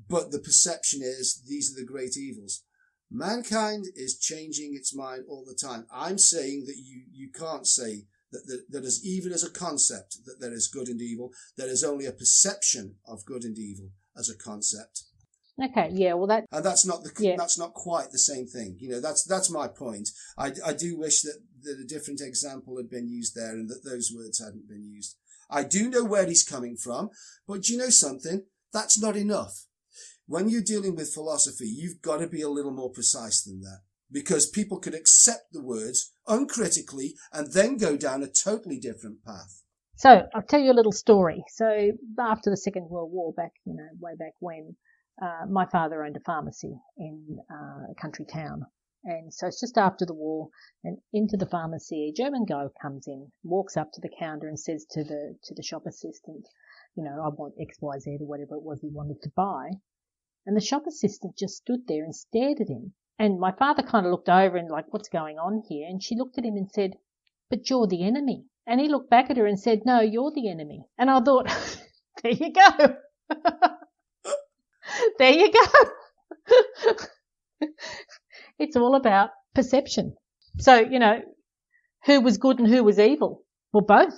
but 0.09 0.31
the 0.31 0.39
perception 0.39 1.01
is 1.03 1.43
these 1.47 1.71
are 1.71 1.79
the 1.79 1.85
great 1.85 2.17
evils. 2.17 2.63
Mankind 3.09 3.85
is 3.95 4.19
changing 4.19 4.73
its 4.75 4.95
mind 4.95 5.23
all 5.29 5.45
the 5.45 5.55
time. 5.55 5.85
I'm 5.91 6.17
saying 6.17 6.65
that 6.67 6.77
you, 6.77 7.03
you 7.11 7.29
can't 7.31 7.65
say 7.65 8.05
that, 8.31 8.45
that, 8.47 8.65
that 8.69 8.85
as 8.85 9.01
even 9.05 9.31
as 9.31 9.43
a 9.43 9.49
concept 9.49 10.17
that 10.25 10.39
there 10.39 10.53
is 10.53 10.67
good 10.67 10.89
and 10.89 11.01
evil, 11.01 11.31
there 11.55 11.69
is 11.69 11.83
only 11.83 12.05
a 12.05 12.11
perception 12.11 12.95
of 13.07 13.25
good 13.25 13.43
and 13.43 13.57
evil 13.57 13.91
as 14.17 14.29
a 14.29 14.37
concept. 14.37 15.03
Okay, 15.63 15.89
yeah, 15.91 16.13
well 16.13 16.27
that 16.27 16.45
And 16.51 16.63
that's 16.63 16.85
not 16.85 17.03
the, 17.03 17.11
Yeah. 17.19 17.35
that's 17.37 17.57
not 17.57 17.73
quite 17.73 18.11
the 18.11 18.19
same 18.19 18.45
thing. 18.45 18.77
You 18.79 18.89
know, 18.89 19.01
that's, 19.01 19.23
that's 19.23 19.49
my 19.49 19.67
point. 19.67 20.09
I, 20.37 20.51
I 20.63 20.73
do 20.73 20.97
wish 20.97 21.21
that, 21.21 21.39
that 21.63 21.79
a 21.81 21.87
different 21.87 22.21
example 22.21 22.77
had 22.77 22.89
been 22.89 23.07
used 23.07 23.33
there 23.35 23.53
and 23.53 23.69
that 23.69 23.83
those 23.83 24.11
words 24.15 24.39
hadn't 24.39 24.67
been 24.67 24.85
used. 24.85 25.15
I 25.49 25.63
do 25.63 25.89
know 25.89 26.03
where 26.03 26.27
he's 26.27 26.43
coming 26.43 26.75
from, 26.75 27.09
but 27.47 27.61
do 27.63 27.73
you 27.73 27.79
know 27.79 27.89
something? 27.89 28.43
That's 28.73 28.99
not 29.01 29.15
enough. 29.15 29.65
When 30.27 30.49
you're 30.49 30.61
dealing 30.61 30.95
with 30.95 31.13
philosophy, 31.13 31.67
you've 31.67 32.01
got 32.01 32.17
to 32.17 32.27
be 32.27 32.41
a 32.41 32.49
little 32.49 32.71
more 32.71 32.91
precise 32.91 33.43
than 33.43 33.61
that 33.61 33.79
because 34.11 34.49
people 34.49 34.77
could 34.77 34.93
accept 34.93 35.53
the 35.53 35.63
words 35.63 36.11
uncritically 36.27 37.15
and 37.31 37.53
then 37.53 37.77
go 37.77 37.95
down 37.95 38.23
a 38.23 38.27
totally 38.27 38.77
different 38.77 39.23
path. 39.23 39.63
So 39.95 40.27
I'll 40.35 40.43
tell 40.43 40.59
you 40.59 40.71
a 40.71 40.75
little 40.75 40.91
story. 40.91 41.43
So 41.49 41.91
after 42.19 42.49
the 42.49 42.57
Second 42.57 42.89
World 42.89 43.11
War, 43.11 43.33
back 43.33 43.53
you 43.65 43.73
know 43.73 43.87
way 43.99 44.15
back 44.19 44.33
when, 44.39 44.75
uh, 45.21 45.45
my 45.49 45.65
father 45.65 46.03
owned 46.03 46.17
a 46.17 46.25
pharmacy 46.25 46.75
in 46.97 47.39
uh, 47.49 47.91
a 47.91 47.95
country 47.99 48.25
town, 48.25 48.65
and 49.05 49.33
so 49.33 49.47
it's 49.47 49.59
just 49.59 49.77
after 49.77 50.05
the 50.05 50.13
war, 50.13 50.49
and 50.83 50.97
into 51.13 51.37
the 51.37 51.47
pharmacy, 51.47 52.09
a 52.09 52.13
German 52.21 52.45
guy 52.45 52.65
comes 52.81 53.07
in, 53.07 53.31
walks 53.43 53.75
up 53.75 53.91
to 53.93 54.01
the 54.01 54.11
counter, 54.19 54.47
and 54.47 54.59
says 54.59 54.85
to 54.91 55.03
the 55.03 55.35
to 55.45 55.55
the 55.55 55.63
shop 55.63 55.87
assistant, 55.87 56.45
you 56.95 57.03
know, 57.03 57.23
I 57.23 57.29
want 57.29 57.55
X, 57.59 57.77
Y, 57.81 57.97
Z, 57.97 58.17
or 58.19 58.27
whatever 58.27 58.55
it 58.55 58.63
was 58.63 58.81
he 58.81 58.89
wanted 58.89 59.21
to 59.23 59.31
buy, 59.35 59.71
and 60.47 60.55
the 60.55 60.61
shop 60.61 60.87
assistant 60.87 61.37
just 61.37 61.57
stood 61.57 61.81
there 61.87 62.05
and 62.05 62.15
stared 62.15 62.61
at 62.61 62.69
him. 62.69 62.93
And 63.19 63.37
my 63.37 63.51
father 63.51 63.83
kind 63.83 64.05
of 64.05 64.11
looked 64.11 64.29
over 64.29 64.55
and 64.55 64.69
like, 64.69 64.85
what's 64.91 65.09
going 65.09 65.37
on 65.37 65.61
here? 65.67 65.85
And 65.87 66.01
she 66.01 66.15
looked 66.15 66.37
at 66.37 66.45
him 66.45 66.55
and 66.55 66.71
said, 66.71 66.93
but 67.49 67.69
you're 67.69 67.85
the 67.85 68.03
enemy. 68.03 68.45
And 68.65 68.79
he 68.79 68.87
looked 68.87 69.09
back 69.09 69.29
at 69.29 69.35
her 69.35 69.45
and 69.45 69.59
said, 69.59 69.81
no, 69.85 69.99
you're 69.99 70.31
the 70.33 70.49
enemy. 70.49 70.85
And 70.97 71.09
I 71.09 71.19
thought, 71.19 71.47
there 72.23 72.31
you 72.31 72.53
go. 72.53 72.95
there 75.19 75.33
you 75.33 75.51
go. 75.51 75.65
it's 78.59 78.77
all 78.77 78.95
about 78.95 79.31
perception. 79.53 80.15
So, 80.59 80.79
you 80.79 80.99
know, 80.99 81.21
who 82.05 82.21
was 82.21 82.37
good 82.37 82.59
and 82.59 82.67
who 82.69 82.85
was 82.85 82.99
evil? 82.99 83.43
Well, 83.73 83.83
both. 83.83 84.17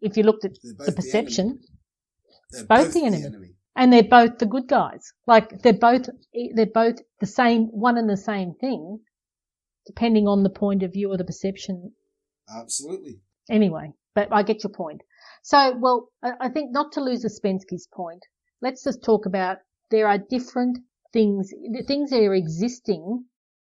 If 0.00 0.16
you 0.16 0.24
looked 0.24 0.44
at 0.44 0.52
the 0.62 0.92
perception, 0.92 1.60
the 2.50 2.64
both, 2.64 2.86
both 2.86 2.94
the 2.94 3.04
enemy. 3.04 3.22
the 3.22 3.28
enemy. 3.28 3.54
And 3.78 3.92
they're 3.92 4.02
both 4.02 4.38
the 4.38 4.46
good 4.46 4.66
guys. 4.66 5.12
Like 5.26 5.62
they're 5.62 5.72
both 5.72 6.10
they're 6.54 6.66
both 6.66 6.96
the 7.20 7.26
same 7.26 7.66
one 7.66 7.96
and 7.96 8.10
the 8.10 8.16
same 8.16 8.54
thing, 8.60 8.98
depending 9.86 10.26
on 10.26 10.42
the 10.42 10.50
point 10.50 10.82
of 10.82 10.92
view 10.92 11.12
or 11.12 11.16
the 11.16 11.24
perception. 11.24 11.92
Absolutely. 12.54 13.20
Anyway, 13.48 13.92
but 14.16 14.28
I 14.32 14.42
get 14.42 14.64
your 14.64 14.72
point. 14.72 15.02
So, 15.44 15.76
well, 15.78 16.08
I 16.22 16.48
think 16.48 16.72
not 16.72 16.92
to 16.92 17.00
lose 17.00 17.24
Ouspensky's 17.24 17.88
point, 17.94 18.24
let's 18.60 18.82
just 18.82 19.04
talk 19.04 19.26
about 19.26 19.58
there 19.90 20.08
are 20.08 20.18
different 20.18 20.78
things, 21.12 21.50
the 21.50 21.84
things 21.86 22.10
that 22.10 22.20
are 22.20 22.34
existing 22.34 23.24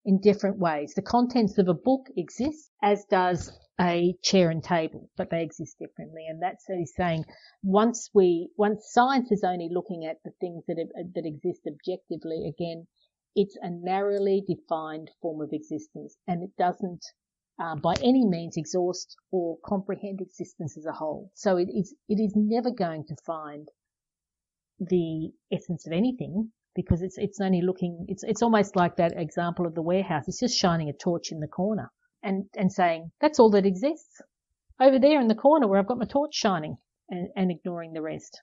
in 0.05 0.21
different 0.21 0.57
ways. 0.57 0.93
The 0.95 1.01
contents 1.01 1.57
of 1.57 1.67
a 1.67 1.73
book 1.73 2.07
exist, 2.15 2.71
as 2.81 3.03
does 3.11 3.51
a 3.79 4.13
chair 4.21 4.49
and 4.49 4.63
table, 4.63 5.09
but 5.17 5.29
they 5.29 5.41
exist 5.41 5.77
differently. 5.79 6.25
And 6.27 6.41
that's 6.41 6.65
what 6.67 6.79
he's 6.79 6.93
saying. 6.95 7.25
Once 7.63 8.09
we, 8.13 8.49
once 8.57 8.89
science 8.91 9.31
is 9.31 9.43
only 9.43 9.69
looking 9.71 10.05
at 10.05 10.17
the 10.23 10.31
things 10.41 10.63
that, 10.67 10.77
that 11.15 11.25
exist 11.25 11.61
objectively, 11.67 12.47
again, 12.47 12.87
it's 13.35 13.57
a 13.61 13.69
narrowly 13.69 14.43
defined 14.47 15.11
form 15.21 15.41
of 15.41 15.53
existence 15.53 16.17
and 16.27 16.43
it 16.43 16.51
doesn't 16.57 17.05
uh, 17.61 17.75
by 17.75 17.93
any 18.01 18.25
means 18.25 18.55
exhaust 18.57 19.15
or 19.31 19.57
comprehend 19.65 20.21
existence 20.21 20.77
as 20.77 20.85
a 20.85 20.93
whole. 20.93 21.29
So 21.35 21.57
it 21.57 21.67
is, 21.69 21.93
it 22.07 22.19
is 22.19 22.33
never 22.35 22.71
going 22.71 23.05
to 23.07 23.15
find 23.25 23.67
the 24.79 25.31
essence 25.51 25.85
of 25.85 25.91
anything 25.93 26.51
because 26.75 27.01
it's, 27.01 27.17
it's 27.17 27.41
only 27.41 27.61
looking, 27.61 28.05
it's, 28.07 28.23
it's 28.23 28.41
almost 28.41 28.75
like 28.77 28.95
that 28.95 29.13
example 29.17 29.65
of 29.65 29.75
the 29.75 29.81
warehouse. 29.81 30.23
It's 30.27 30.39
just 30.39 30.57
shining 30.57 30.89
a 30.89 30.93
torch 30.93 31.31
in 31.31 31.39
the 31.41 31.47
corner 31.47 31.91
and, 32.23 32.45
and 32.55 32.71
saying, 32.71 33.11
that's 33.21 33.39
all 33.39 33.51
that 33.51 33.65
exists 33.65 34.21
over 34.79 34.99
there 34.99 35.19
in 35.19 35.27
the 35.27 35.35
corner 35.35 35.67
where 35.67 35.79
I've 35.79 35.87
got 35.87 35.97
my 35.97 36.05
torch 36.05 36.33
shining 36.33 36.77
and, 37.09 37.29
and 37.35 37.51
ignoring 37.51 37.93
the 37.93 38.01
rest. 38.01 38.41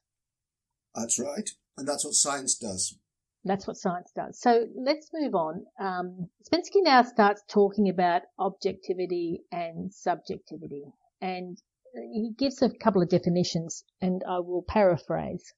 That's 0.94 1.18
right. 1.18 1.50
And 1.76 1.86
that's 1.86 2.04
what 2.04 2.14
science 2.14 2.54
does. 2.56 2.98
That's 3.44 3.66
what 3.66 3.76
science 3.76 4.10
does. 4.14 4.40
So 4.40 4.66
let's 4.74 5.10
move 5.12 5.34
on. 5.34 5.66
Um, 5.78 6.30
Ouspensky 6.42 6.82
now 6.82 7.02
starts 7.02 7.42
talking 7.48 7.88
about 7.88 8.22
objectivity 8.38 9.42
and 9.52 9.92
subjectivity, 9.94 10.84
and 11.20 11.56
he 11.94 12.32
gives 12.36 12.60
a 12.60 12.70
couple 12.70 13.02
of 13.02 13.08
definitions, 13.08 13.84
and 14.00 14.22
I 14.28 14.40
will 14.40 14.64
paraphrase. 14.66 15.54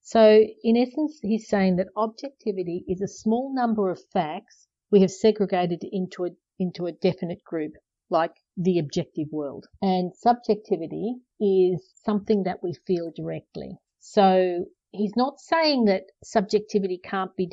So, 0.00 0.44
in 0.62 0.76
essence, 0.76 1.18
he's 1.22 1.48
saying 1.48 1.76
that 1.76 1.88
objectivity 1.96 2.84
is 2.86 3.00
a 3.00 3.08
small 3.08 3.54
number 3.54 3.90
of 3.90 4.04
facts 4.12 4.68
we 4.90 5.00
have 5.00 5.10
segregated 5.10 5.82
into 5.82 6.24
a 6.24 6.30
into 6.58 6.86
a 6.86 6.92
definite 6.92 7.42
group, 7.44 7.72
like 8.10 8.32
the 8.56 8.78
objective 8.78 9.28
world, 9.32 9.66
and 9.82 10.14
subjectivity 10.14 11.16
is 11.40 11.92
something 12.04 12.44
that 12.44 12.62
we 12.62 12.74
feel 12.86 13.12
directly. 13.14 13.76
So 14.00 14.66
he's 14.92 15.16
not 15.16 15.40
saying 15.40 15.86
that 15.86 16.04
subjectivity 16.22 16.98
can't 17.02 17.34
be 17.36 17.50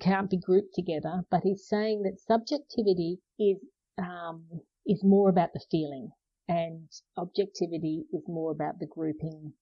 can't 0.00 0.30
be 0.30 0.36
grouped 0.38 0.74
together, 0.74 1.22
but 1.30 1.42
he's 1.42 1.66
saying 1.66 2.02
that 2.02 2.20
subjectivity 2.20 3.18
is 3.38 3.58
um, 3.98 4.44
is 4.86 5.02
more 5.04 5.28
about 5.28 5.52
the 5.52 5.64
feeling, 5.70 6.10
and 6.48 6.88
objectivity 7.16 8.04
is 8.12 8.22
more 8.28 8.50
about 8.50 8.78
the 8.78 8.86
grouping 8.86 9.52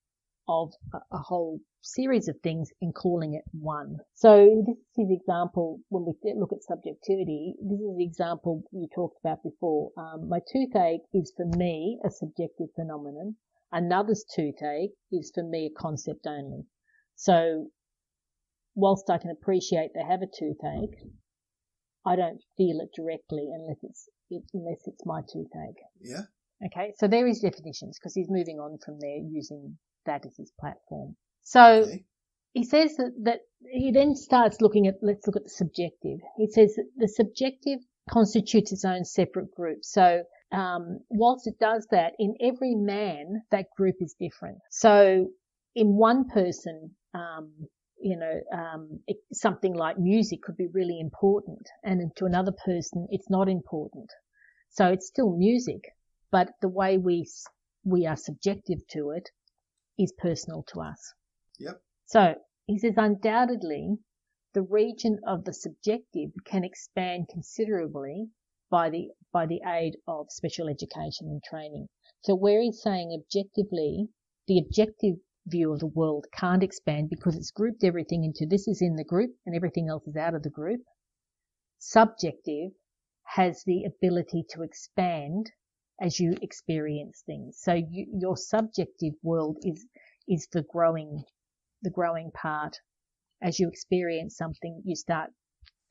of 0.48 0.72
a, 0.92 1.18
whole 1.18 1.60
series 1.82 2.28
of 2.28 2.36
things 2.42 2.70
and 2.80 2.94
calling 2.94 3.34
it 3.34 3.44
one. 3.52 3.98
So 4.14 4.62
this 4.66 4.76
is 4.76 5.08
his 5.08 5.10
example 5.10 5.80
when 5.88 6.04
we 6.04 6.34
look 6.34 6.52
at 6.52 6.62
subjectivity. 6.62 7.54
This 7.62 7.80
is 7.80 7.96
the 7.96 8.04
example 8.04 8.62
you 8.72 8.88
talked 8.94 9.18
about 9.24 9.42
before. 9.42 9.92
Um, 9.96 10.28
my 10.28 10.40
toothache 10.52 11.02
is 11.12 11.32
for 11.36 11.46
me 11.56 11.98
a 12.04 12.10
subjective 12.10 12.68
phenomenon. 12.74 13.36
Another's 13.72 14.24
toothache 14.34 14.94
is 15.12 15.32
for 15.34 15.42
me 15.42 15.66
a 15.66 15.80
concept 15.80 16.26
only. 16.26 16.64
So 17.16 17.70
whilst 18.74 19.10
I 19.10 19.18
can 19.18 19.30
appreciate 19.30 19.90
they 19.94 20.04
have 20.04 20.22
a 20.22 20.26
toothache, 20.26 21.00
I 22.04 22.14
don't 22.14 22.40
feel 22.56 22.80
it 22.80 22.90
directly 22.94 23.50
unless 23.52 23.78
it's 23.82 24.08
it, 24.30 24.44
unless 24.54 24.86
it's 24.86 25.04
my 25.04 25.22
toothache. 25.22 25.82
Yeah. 26.00 26.22
Okay, 26.64 26.94
so 26.96 27.06
there 27.08 27.26
is 27.26 27.40
definitions 27.40 27.98
because 27.98 28.14
he's 28.14 28.30
moving 28.30 28.58
on 28.58 28.78
from 28.78 28.98
there 29.00 29.18
using 29.18 29.76
that 30.06 30.26
as 30.26 30.36
his 30.36 30.52
platform. 30.58 31.16
So 31.42 31.82
Okay. 31.82 32.04
he 32.52 32.64
says 32.64 32.96
that, 32.96 33.12
that 33.24 33.40
he 33.70 33.92
then 33.92 34.14
starts 34.14 34.60
looking 34.60 34.86
at 34.86 34.94
let's 35.02 35.26
look 35.26 35.36
at 35.36 35.44
the 35.44 35.50
subjective. 35.50 36.20
He 36.36 36.48
says 36.48 36.74
that 36.76 36.88
the 36.96 37.08
subjective 37.08 37.80
constitutes 38.10 38.72
its 38.72 38.84
own 38.84 39.04
separate 39.04 39.50
group. 39.54 39.84
So 39.84 40.22
um, 40.52 41.00
whilst 41.10 41.46
it 41.46 41.58
does 41.58 41.86
that, 41.90 42.12
in 42.18 42.34
every 42.40 42.74
man, 42.74 43.42
that 43.50 43.66
group 43.76 43.96
is 44.00 44.14
different. 44.18 44.58
So 44.70 45.28
in 45.74 45.96
one 45.96 46.28
person, 46.28 46.94
um, 47.14 47.52
you 48.00 48.16
know, 48.16 48.40
um, 48.52 49.00
it, 49.06 49.16
something 49.32 49.74
like 49.74 49.98
music 49.98 50.42
could 50.42 50.56
be 50.56 50.68
really 50.68 51.00
important, 51.00 51.66
and 51.82 52.14
to 52.16 52.26
another 52.26 52.52
person, 52.64 53.06
it's 53.10 53.30
not 53.30 53.48
important. 53.48 54.10
So 54.70 54.86
it's 54.86 55.06
still 55.08 55.36
music, 55.36 55.82
but 56.30 56.50
the 56.60 56.68
way 56.68 56.98
we 56.98 57.26
we 57.84 58.06
are 58.06 58.16
subjective 58.16 58.86
to 58.92 59.10
it 59.10 59.30
is 59.98 60.12
personal 60.18 60.62
to 60.72 60.80
us. 60.80 61.14
Yep. 61.58 61.80
So 62.06 62.34
he 62.66 62.78
says 62.78 62.94
undoubtedly 62.96 63.98
the 64.52 64.62
region 64.62 65.20
of 65.26 65.44
the 65.44 65.52
subjective 65.52 66.30
can 66.44 66.64
expand 66.64 67.28
considerably 67.28 68.30
by 68.70 68.90
the 68.90 69.10
by 69.32 69.46
the 69.46 69.60
aid 69.66 69.96
of 70.06 70.30
special 70.30 70.68
education 70.68 71.28
and 71.28 71.42
training. 71.42 71.88
So 72.22 72.34
where 72.34 72.60
he's 72.60 72.82
saying 72.82 73.12
objectively, 73.12 74.08
the 74.46 74.58
objective 74.58 75.16
view 75.46 75.72
of 75.72 75.78
the 75.78 75.86
world 75.86 76.26
can't 76.32 76.62
expand 76.62 77.10
because 77.10 77.36
it's 77.36 77.50
grouped 77.50 77.84
everything 77.84 78.24
into 78.24 78.46
this 78.46 78.66
is 78.66 78.82
in 78.82 78.96
the 78.96 79.04
group 79.04 79.36
and 79.44 79.54
everything 79.54 79.88
else 79.88 80.06
is 80.06 80.16
out 80.16 80.34
of 80.34 80.42
the 80.42 80.50
group. 80.50 80.80
Subjective 81.78 82.72
has 83.34 83.62
the 83.64 83.84
ability 83.84 84.44
to 84.50 84.62
expand 84.62 85.52
as 86.00 86.20
you 86.20 86.34
experience 86.42 87.22
things. 87.26 87.58
So 87.60 87.74
you, 87.74 88.06
your 88.20 88.36
subjective 88.36 89.14
world 89.22 89.58
is 89.62 89.86
is 90.28 90.48
the 90.52 90.62
growing 90.62 91.24
the 91.82 91.90
growing 91.90 92.30
part. 92.32 92.76
As 93.42 93.58
you 93.60 93.68
experience 93.68 94.36
something, 94.36 94.82
you 94.84 94.96
start 94.96 95.30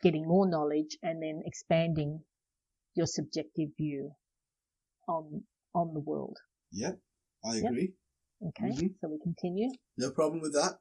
getting 0.04 0.28
more 0.28 0.48
knowledge 0.50 0.98
and 1.04 1.22
then 1.22 1.42
expanding 1.46 2.22
your 2.96 3.08
subjective 3.08 3.70
view 3.78 4.12
on 5.08 5.44
on 5.74 5.94
the 5.94 6.00
world. 6.02 6.38
Yep. 6.72 7.00
I 7.46 7.58
Yep. 7.58 7.72
agree. 7.72 7.94
Okay, 8.48 8.70
Mhm. 8.72 8.96
so 9.02 9.08
we 9.10 9.20
continue. 9.20 9.70
No 9.98 10.12
problem 10.12 10.42
with 10.42 10.54
that. 10.54 10.80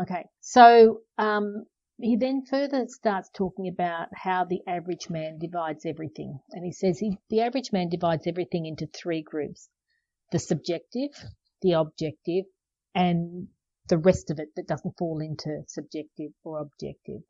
Okay, 0.00 0.26
so 0.40 1.02
um, 1.18 1.66
he 2.00 2.14
then 2.16 2.44
further 2.46 2.86
starts 2.86 3.28
talking 3.30 3.66
about 3.66 4.08
how 4.14 4.44
the 4.44 4.62
average 4.68 5.10
man 5.10 5.36
divides 5.38 5.84
everything, 5.84 6.38
and 6.50 6.64
he 6.64 6.70
says 6.70 7.00
he, 7.00 7.18
the 7.28 7.40
average 7.40 7.72
man 7.72 7.88
divides 7.88 8.24
everything 8.24 8.66
into 8.66 8.86
three 8.86 9.20
groups: 9.20 9.68
the 10.30 10.38
subjective, 10.38 11.10
the 11.60 11.72
objective, 11.72 12.44
and 12.94 13.48
the 13.88 13.98
rest 13.98 14.30
of 14.30 14.38
it 14.38 14.54
that 14.54 14.68
doesn't 14.68 14.96
fall 14.96 15.18
into 15.20 15.64
subjective 15.66 16.30
or 16.44 16.60
objective. 16.60 17.22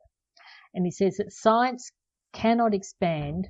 And 0.73 0.85
he 0.85 0.91
says 0.91 1.17
that 1.17 1.33
science 1.33 1.91
cannot 2.31 2.75
expand 2.75 3.47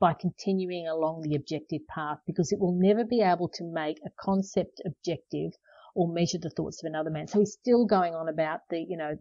by 0.00 0.12
continuing 0.12 0.88
along 0.88 1.22
the 1.22 1.36
objective 1.36 1.86
path 1.86 2.18
because 2.26 2.50
it 2.50 2.58
will 2.58 2.76
never 2.76 3.04
be 3.04 3.20
able 3.20 3.48
to 3.48 3.64
make 3.64 3.98
a 4.04 4.10
concept 4.18 4.80
objective 4.84 5.52
or 5.98 6.06
measure 6.06 6.38
the 6.40 6.48
thoughts 6.50 6.80
of 6.80 6.86
another 6.86 7.10
man. 7.10 7.26
So 7.26 7.40
he's 7.40 7.58
still 7.60 7.84
going 7.84 8.14
on 8.14 8.28
about 8.28 8.60
the, 8.70 8.78
you 8.78 8.96
know, 8.96 9.16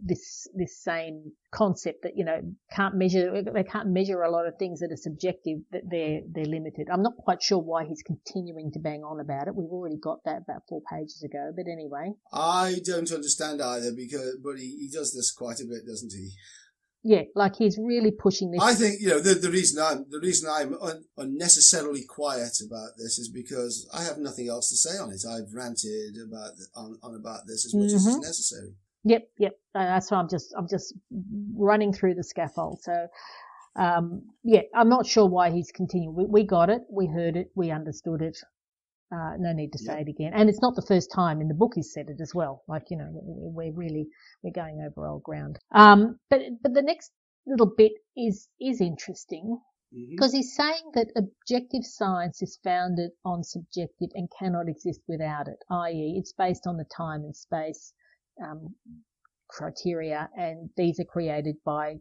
this 0.00 0.46
this 0.54 0.80
same 0.82 1.32
concept 1.52 2.02
that 2.02 2.16
you 2.16 2.24
know 2.24 2.40
can't 2.72 2.96
measure 2.96 3.42
they 3.42 3.62
can't 3.62 3.88
measure 3.88 4.22
a 4.22 4.30
lot 4.30 4.46
of 4.46 4.54
things 4.58 4.80
that 4.80 4.90
are 4.90 4.96
subjective 4.96 5.58
that 5.72 5.82
they're 5.90 6.20
they're 6.32 6.44
limited. 6.44 6.88
I'm 6.92 7.02
not 7.02 7.16
quite 7.16 7.42
sure 7.42 7.58
why 7.58 7.84
he's 7.84 8.02
continuing 8.02 8.70
to 8.72 8.78
bang 8.78 9.02
on 9.02 9.20
about 9.20 9.48
it. 9.48 9.54
We've 9.54 9.70
already 9.70 9.98
got 9.98 10.18
that 10.24 10.42
about 10.48 10.62
four 10.68 10.82
pages 10.90 11.22
ago, 11.24 11.50
but 11.54 11.66
anyway, 11.70 12.12
I 12.32 12.80
don't 12.84 13.10
understand 13.10 13.60
either 13.60 13.92
because, 13.92 14.38
but 14.42 14.58
he, 14.58 14.76
he 14.76 14.88
does 14.92 15.14
this 15.14 15.32
quite 15.32 15.60
a 15.60 15.64
bit, 15.64 15.86
doesn't 15.86 16.12
he? 16.12 16.30
Yeah, 17.02 17.22
like 17.34 17.56
he's 17.56 17.78
really 17.78 18.10
pushing 18.10 18.50
this. 18.50 18.60
I 18.62 18.74
think 18.74 19.00
you 19.00 19.08
know 19.08 19.20
the 19.20 19.34
the 19.34 19.50
reason 19.50 19.82
I'm 19.82 20.06
the 20.10 20.20
reason 20.20 20.48
I'm 20.50 20.74
un, 20.80 21.04
unnecessarily 21.16 22.04
quiet 22.04 22.60
about 22.64 22.90
this 22.98 23.18
is 23.18 23.28
because 23.28 23.88
I 23.94 24.04
have 24.04 24.18
nothing 24.18 24.48
else 24.48 24.68
to 24.70 24.76
say 24.76 24.98
on 24.98 25.10
it. 25.10 25.22
I've 25.28 25.52
ranted 25.54 26.16
about 26.26 26.56
the, 26.56 26.66
on, 26.74 26.98
on 27.02 27.14
about 27.14 27.46
this 27.46 27.66
as 27.66 27.74
much 27.74 27.84
as 27.92 28.06
is 28.06 28.16
Mhm. 28.16 28.22
necessary. 28.22 28.74
Yep, 29.04 29.28
yep. 29.38 29.52
Uh, 29.74 29.84
that's 29.84 30.10
why 30.10 30.18
I'm 30.18 30.28
just 30.28 30.52
I'm 30.56 30.68
just 30.68 30.94
running 31.56 31.92
through 31.92 32.14
the 32.16 32.22
scaffold. 32.24 32.82
So, 32.82 33.06
um, 33.76 34.22
yeah, 34.42 34.62
I'm 34.74 34.90
not 34.90 35.06
sure 35.06 35.26
why 35.26 35.50
he's 35.50 35.72
continuing. 35.72 36.14
We, 36.14 36.24
we 36.26 36.42
got 36.44 36.68
it, 36.68 36.82
we 36.90 37.06
heard 37.06 37.36
it, 37.36 37.50
we 37.54 37.70
understood 37.70 38.20
it. 38.20 38.38
Uh, 39.12 39.36
no 39.38 39.52
need 39.52 39.72
to 39.72 39.78
say 39.78 40.02
it 40.02 40.08
again. 40.08 40.32
And 40.34 40.48
it's 40.50 40.62
not 40.62 40.76
the 40.76 40.82
first 40.86 41.10
time 41.14 41.40
in 41.40 41.48
the 41.48 41.54
book 41.54 41.72
he's 41.76 41.92
said 41.92 42.10
it 42.10 42.20
as 42.20 42.34
well. 42.34 42.62
Like, 42.68 42.84
you 42.90 42.98
know, 42.98 43.08
we- 43.12 43.70
we're 43.72 43.78
really, 43.78 44.08
we're 44.42 44.52
going 44.52 44.82
over 44.82 45.06
old 45.08 45.22
ground. 45.24 45.58
Um, 45.72 46.20
but, 46.30 46.42
but 46.62 46.74
the 46.74 46.82
next 46.82 47.12
little 47.46 47.72
bit 47.76 47.92
is, 48.16 48.48
is 48.60 48.80
interesting 48.80 49.58
because 50.10 50.32
he's 50.32 50.54
saying 50.56 50.92
that 50.94 51.08
objective 51.16 51.84
science 51.84 52.42
is 52.42 52.58
founded 52.64 53.12
on 53.24 53.42
subjective 53.44 54.10
and 54.14 54.28
cannot 54.38 54.68
exist 54.68 55.00
without 55.08 55.48
it, 55.48 55.58
i.e., 55.70 56.16
it's 56.18 56.32
based 56.34 56.66
on 56.66 56.76
the 56.76 56.86
time 56.96 57.24
and 57.24 57.36
space 57.36 57.92
um, 58.44 58.74
criteria, 59.48 60.28
and 60.36 60.70
these 60.76 61.00
are 61.00 61.04
created 61.04 61.56
by 61.64 61.96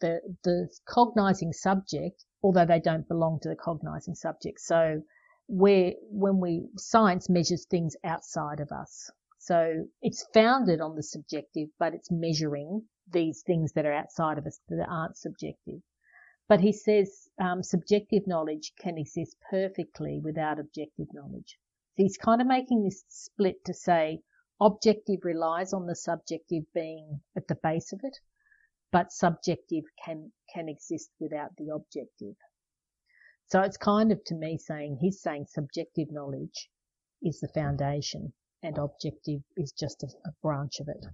the 0.00 0.20
the 0.44 0.68
cognizing 0.88 1.52
subject, 1.52 2.24
although 2.42 2.66
they 2.66 2.80
don't 2.80 3.08
belong 3.08 3.38
to 3.42 3.48
the 3.48 3.56
cognizing 3.56 4.14
subject. 4.14 4.60
So, 4.60 5.02
where 5.46 5.92
when 6.10 6.40
we 6.40 6.68
science 6.76 7.28
measures 7.28 7.66
things 7.66 7.96
outside 8.04 8.60
of 8.60 8.72
us, 8.72 9.10
so 9.38 9.88
it's 10.02 10.26
founded 10.34 10.80
on 10.80 10.96
the 10.96 11.02
subjective, 11.02 11.68
but 11.78 11.94
it's 11.94 12.10
measuring 12.10 12.88
these 13.08 13.42
things 13.42 13.72
that 13.74 13.86
are 13.86 13.92
outside 13.92 14.38
of 14.38 14.46
us 14.46 14.58
that 14.68 14.88
aren't 14.88 15.16
subjective. 15.16 15.82
But 16.48 16.60
he 16.60 16.72
says 16.72 17.28
um, 17.40 17.62
subjective 17.62 18.26
knowledge 18.26 18.72
can 18.78 18.98
exist 18.98 19.36
perfectly 19.50 20.20
without 20.20 20.58
objective 20.58 21.12
knowledge. 21.12 21.58
So 21.96 22.02
he's 22.02 22.16
kind 22.16 22.40
of 22.40 22.46
making 22.46 22.82
this 22.82 23.04
split 23.08 23.64
to 23.66 23.74
say 23.74 24.22
objective 24.60 25.24
relies 25.24 25.72
on 25.72 25.86
the 25.86 25.94
subjective 25.94 26.64
being 26.72 27.20
at 27.36 27.46
the 27.46 27.54
base 27.56 27.92
of 27.92 28.00
it, 28.02 28.18
but 28.90 29.12
subjective 29.12 29.84
can 30.04 30.32
can 30.52 30.68
exist 30.68 31.10
without 31.20 31.56
the 31.56 31.68
objective. 31.68 32.36
So 33.48 33.60
it's 33.60 33.76
kind 33.76 34.10
of 34.10 34.24
to 34.26 34.34
me 34.34 34.58
saying 34.58 34.98
he's 35.00 35.20
saying 35.20 35.46
subjective 35.48 36.08
knowledge 36.10 36.68
is 37.22 37.40
the 37.40 37.48
foundation 37.48 38.32
and 38.62 38.78
objective 38.78 39.40
is 39.56 39.72
just 39.72 40.02
a, 40.02 40.08
a 40.28 40.32
branch 40.42 40.80
of 40.80 40.88
it. 40.88 41.04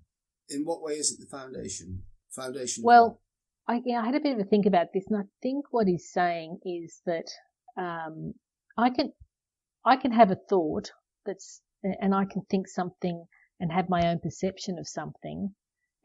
In 0.49 0.65
what 0.65 0.83
way 0.83 0.95
is 0.95 1.13
it 1.13 1.21
the 1.21 1.27
foundation? 1.27 2.03
Foundation. 2.31 2.83
Well, 2.85 3.21
I, 3.69 3.81
yeah, 3.85 4.01
I 4.01 4.07
had 4.07 4.15
a 4.15 4.21
bit 4.21 4.35
of 4.35 4.41
a 4.41 4.49
think 4.49 4.67
about 4.67 4.89
this, 4.93 5.05
and 5.09 5.21
I 5.21 5.25
think 5.43 5.67
what 5.71 5.87
he's 5.87 6.11
saying 6.11 6.59
is 6.65 7.01
that 7.07 7.31
um, 7.77 8.35
I 8.77 8.91
can 8.91 9.13
I 9.85 9.97
can 9.97 10.13
have 10.13 10.31
a 10.31 10.39
thought 10.49 10.91
that's 11.25 11.61
and 11.83 12.15
I 12.15 12.25
can 12.25 12.43
think 12.51 12.69
something 12.69 13.25
and 13.61 13.73
have 13.73 13.89
my 13.89 14.09
own 14.09 14.19
perception 14.19 14.79
of 14.79 14.89
something, 14.89 15.55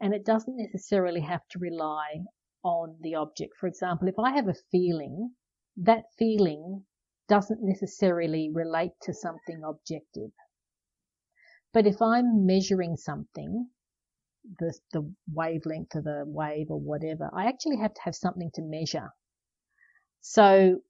and 0.00 0.14
it 0.14 0.24
doesn't 0.24 0.56
necessarily 0.56 1.20
have 1.22 1.46
to 1.50 1.58
rely 1.58 2.24
on 2.62 2.96
the 3.00 3.14
object. 3.14 3.54
For 3.58 3.66
example, 3.66 4.08
if 4.08 4.18
I 4.18 4.32
have 4.32 4.48
a 4.48 4.54
feeling, 4.70 5.32
that 5.82 6.04
feeling 6.18 6.84
doesn't 7.28 7.60
necessarily 7.62 8.50
relate 8.52 8.92
to 9.02 9.14
something 9.14 9.62
objective. 9.64 10.30
But 11.72 11.86
if 11.86 12.00
I'm 12.02 12.46
measuring 12.46 12.96
something, 12.96 13.68
the, 14.58 14.74
the 14.92 15.12
wavelength 15.32 15.94
of 15.94 16.04
the 16.04 16.24
wave 16.26 16.70
or 16.70 16.80
whatever, 16.80 17.30
I 17.34 17.46
actually 17.46 17.78
have 17.78 17.94
to 17.94 18.00
have 18.02 18.14
something 18.14 18.50
to 18.54 18.62
measure. 18.62 19.10
So, 20.20 20.80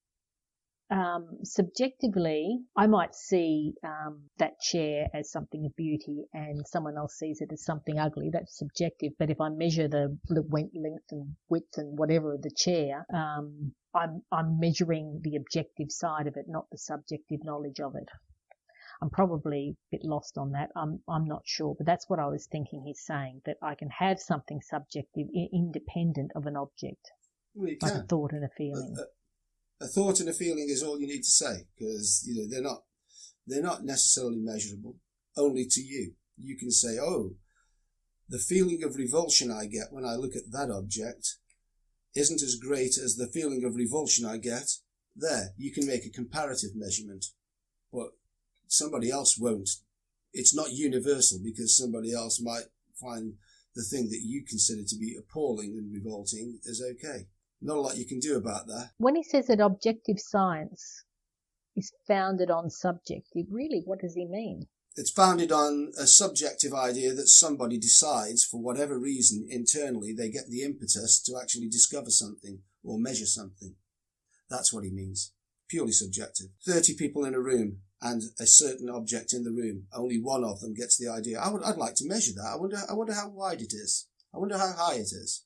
um, 0.91 1.39
subjectively, 1.45 2.61
I 2.77 2.87
might 2.87 3.15
see 3.15 3.75
um, 3.85 4.23
that 4.39 4.59
chair 4.61 5.09
as 5.13 5.31
something 5.31 5.67
of 5.67 5.77
beauty, 5.77 6.25
and 6.33 6.67
someone 6.67 6.97
else 6.97 7.15
sees 7.19 7.41
it 7.43 7.53
as 7.53 7.65
something 7.65 7.99
ugly. 7.99 8.31
That's 8.33 8.57
subjective. 8.57 9.13
But 9.19 9.31
if 9.31 9.41
I 9.41 9.51
measure 9.51 9.89
the, 9.89 10.17
the 10.29 10.43
length 10.51 11.13
and 11.13 11.37
width 11.51 11.77
and 11.77 11.99
whatever 11.99 12.35
of 12.35 12.43
the 12.43 12.51
chair, 12.51 13.05
um, 13.13 13.73
I'm 13.95 14.23
I'm 14.33 14.59
measuring 14.59 15.21
the 15.23 15.37
objective 15.37 15.91
side 15.91 16.27
of 16.27 16.37
it, 16.37 16.47
not 16.49 16.71
the 16.71 16.79
subjective 16.79 17.45
knowledge 17.45 17.81
of 17.81 17.95
it. 17.95 18.09
I'm 19.03 19.11
probably 19.11 19.77
a 19.93 19.97
bit 19.97 20.05
lost 20.05 20.39
on 20.39 20.53
that. 20.53 20.71
I'm 20.75 21.01
I'm 21.07 21.27
not 21.27 21.43
sure, 21.45 21.75
but 21.77 21.87
that's 21.87 22.09
what 22.09 22.19
I 22.19 22.27
was 22.29 22.47
thinking. 22.47 22.83
He's 22.85 23.05
saying 23.05 23.43
that 23.45 23.59
I 23.63 23.75
can 23.75 23.91
have 23.91 24.21
something 24.21 24.61
subjective 24.63 25.29
independent 25.53 26.33
of 26.35 26.47
an 26.47 26.57
object, 26.57 27.11
Well, 27.55 27.73
like 27.83 27.95
a 27.95 28.03
thought 28.03 28.33
and 28.33 28.45
a 28.45 28.49
feeling. 28.57 28.97
A, 29.81 29.87
thought 29.87 30.21
and 30.21 30.29
a 30.29 30.33
feeling 30.33 30.69
is 30.69 30.83
all 30.83 31.01
you 31.01 31.07
need 31.07 31.23
to 31.23 31.31
say 31.31 31.67
because 31.77 32.25
you 32.27 32.35
know 32.35 32.49
they're 32.49 32.63
not 32.63 32.83
they're 33.47 33.63
not 33.63 33.85
necessarily 33.85 34.39
measurable. 34.39 34.97
Only 35.37 35.67
to 35.67 35.81
you. 35.81 36.15
You 36.37 36.57
can 36.57 36.71
say, 36.71 36.99
"Oh, 36.99 37.37
the 38.29 38.39
feeling 38.39 38.83
of 38.83 38.97
revulsion 38.97 39.51
I 39.51 39.67
get 39.67 39.93
when 39.93 40.05
I 40.05 40.17
look 40.17 40.35
at 40.37 40.51
that 40.51 40.71
object 40.71 41.37
isn't 42.15 42.43
as 42.43 42.57
great 42.57 42.99
as 42.99 43.17
the 43.17 43.29
feeling 43.29 43.65
of 43.65 43.77
revulsion 43.77 44.25
I 44.25 44.39
get 44.39 44.79
there." 45.15 45.55
You 45.57 45.73
can 45.73 45.87
make 45.87 46.05
a 46.05 46.11
comparative 46.11 46.75
measurement, 46.75 47.27
but 47.93 48.11
somebody 48.67 49.11
else 49.11 49.39
won't. 49.39 49.71
It's 50.33 50.55
not 50.55 50.73
universal 50.73 51.39
because 51.43 51.77
somebody 51.77 52.13
else 52.13 52.41
might 52.41 52.67
find 53.01 53.39
the 53.75 53.85
thing 53.85 54.09
that 54.11 54.23
you 54.23 54.45
consider 54.45 54.83
to 54.83 54.97
be 54.97 55.17
appalling 55.17 55.79
and 55.79 55.93
revolting 55.93 56.59
is 56.65 56.83
okay. 56.83 57.29
Not 57.61 57.77
a 57.77 57.81
lot 57.81 57.97
you 57.97 58.07
can 58.07 58.21
do 58.21 58.37
about 58.37 58.67
that. 58.67 58.91
when 58.99 59.17
he 59.17 59.23
says 59.23 59.47
that 59.49 59.61
objective 59.61 60.19
science 60.19 61.05
is 61.77 61.93
founded 62.07 62.51
on 62.51 62.71
subjective, 62.71 63.47
really, 63.51 63.83
what 63.85 64.01
does 64.01 64.15
he 64.15 64.25
mean? 64.25 64.69
It's 64.97 65.11
founded 65.11 65.53
on 65.53 65.93
a 65.99 66.07
subjective 66.07 66.75
idea 66.75 67.15
that 67.15 67.29
somebody 67.29 67.79
decides, 67.79 68.45
for 68.45 68.61
whatever 68.61 68.99
reason, 68.99 69.47
internally, 69.49 70.13
they 70.13 70.29
get 70.29 70.49
the 70.49 70.63
impetus 70.63 71.23
to 71.23 71.39
actually 71.41 71.69
discover 71.69 72.11
something 72.11 72.61
or 72.83 72.99
measure 72.99 73.27
something. 73.27 73.77
That's 74.51 74.73
what 74.73 74.85
he 74.85 74.91
means. 74.91 75.33
Purely 75.69 75.93
subjective. 75.93 76.49
30 76.67 76.95
people 76.97 77.25
in 77.25 77.35
a 77.35 77.41
room 77.41 77.79
and 78.01 78.23
a 78.41 78.47
certain 78.47 78.89
object 78.89 79.33
in 79.33 79.45
the 79.45 79.53
room. 79.53 79.85
Only 79.93 80.21
one 80.21 80.43
of 80.43 80.61
them 80.61 80.75
gets 80.75 80.97
the 80.97 81.09
idea. 81.09 81.39
I 81.39 81.51
would, 81.51 81.63
I'd 81.63 81.77
like 81.77 81.95
to 81.97 82.09
measure 82.09 82.33
that. 82.35 82.53
I 82.55 82.57
wonder, 82.57 82.79
I 82.89 82.95
wonder 82.95 83.15
how 83.15 83.29
wide 83.29 83.61
it 83.61 83.73
is. 83.73 84.09
I 84.35 84.39
wonder 84.39 84.59
how 84.59 84.73
high 84.73 84.95
it 84.95 85.13
is. 85.13 85.45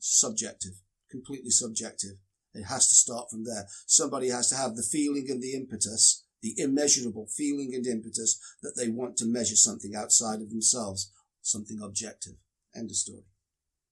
Subjective. 0.00 0.72
Completely 1.10 1.50
subjective. 1.50 2.16
It 2.54 2.64
has 2.64 2.88
to 2.88 2.94
start 2.94 3.30
from 3.30 3.44
there. 3.44 3.66
Somebody 3.86 4.28
has 4.28 4.48
to 4.50 4.56
have 4.56 4.76
the 4.76 4.82
feeling 4.82 5.26
and 5.28 5.42
the 5.42 5.54
impetus, 5.54 6.24
the 6.42 6.54
immeasurable 6.56 7.26
feeling 7.26 7.74
and 7.74 7.86
impetus 7.86 8.38
that 8.62 8.74
they 8.76 8.88
want 8.88 9.16
to 9.18 9.26
measure 9.26 9.56
something 9.56 9.94
outside 9.94 10.40
of 10.40 10.50
themselves, 10.50 11.12
something 11.42 11.80
objective. 11.82 12.34
End 12.74 12.90
of 12.90 12.96
story. 12.96 13.24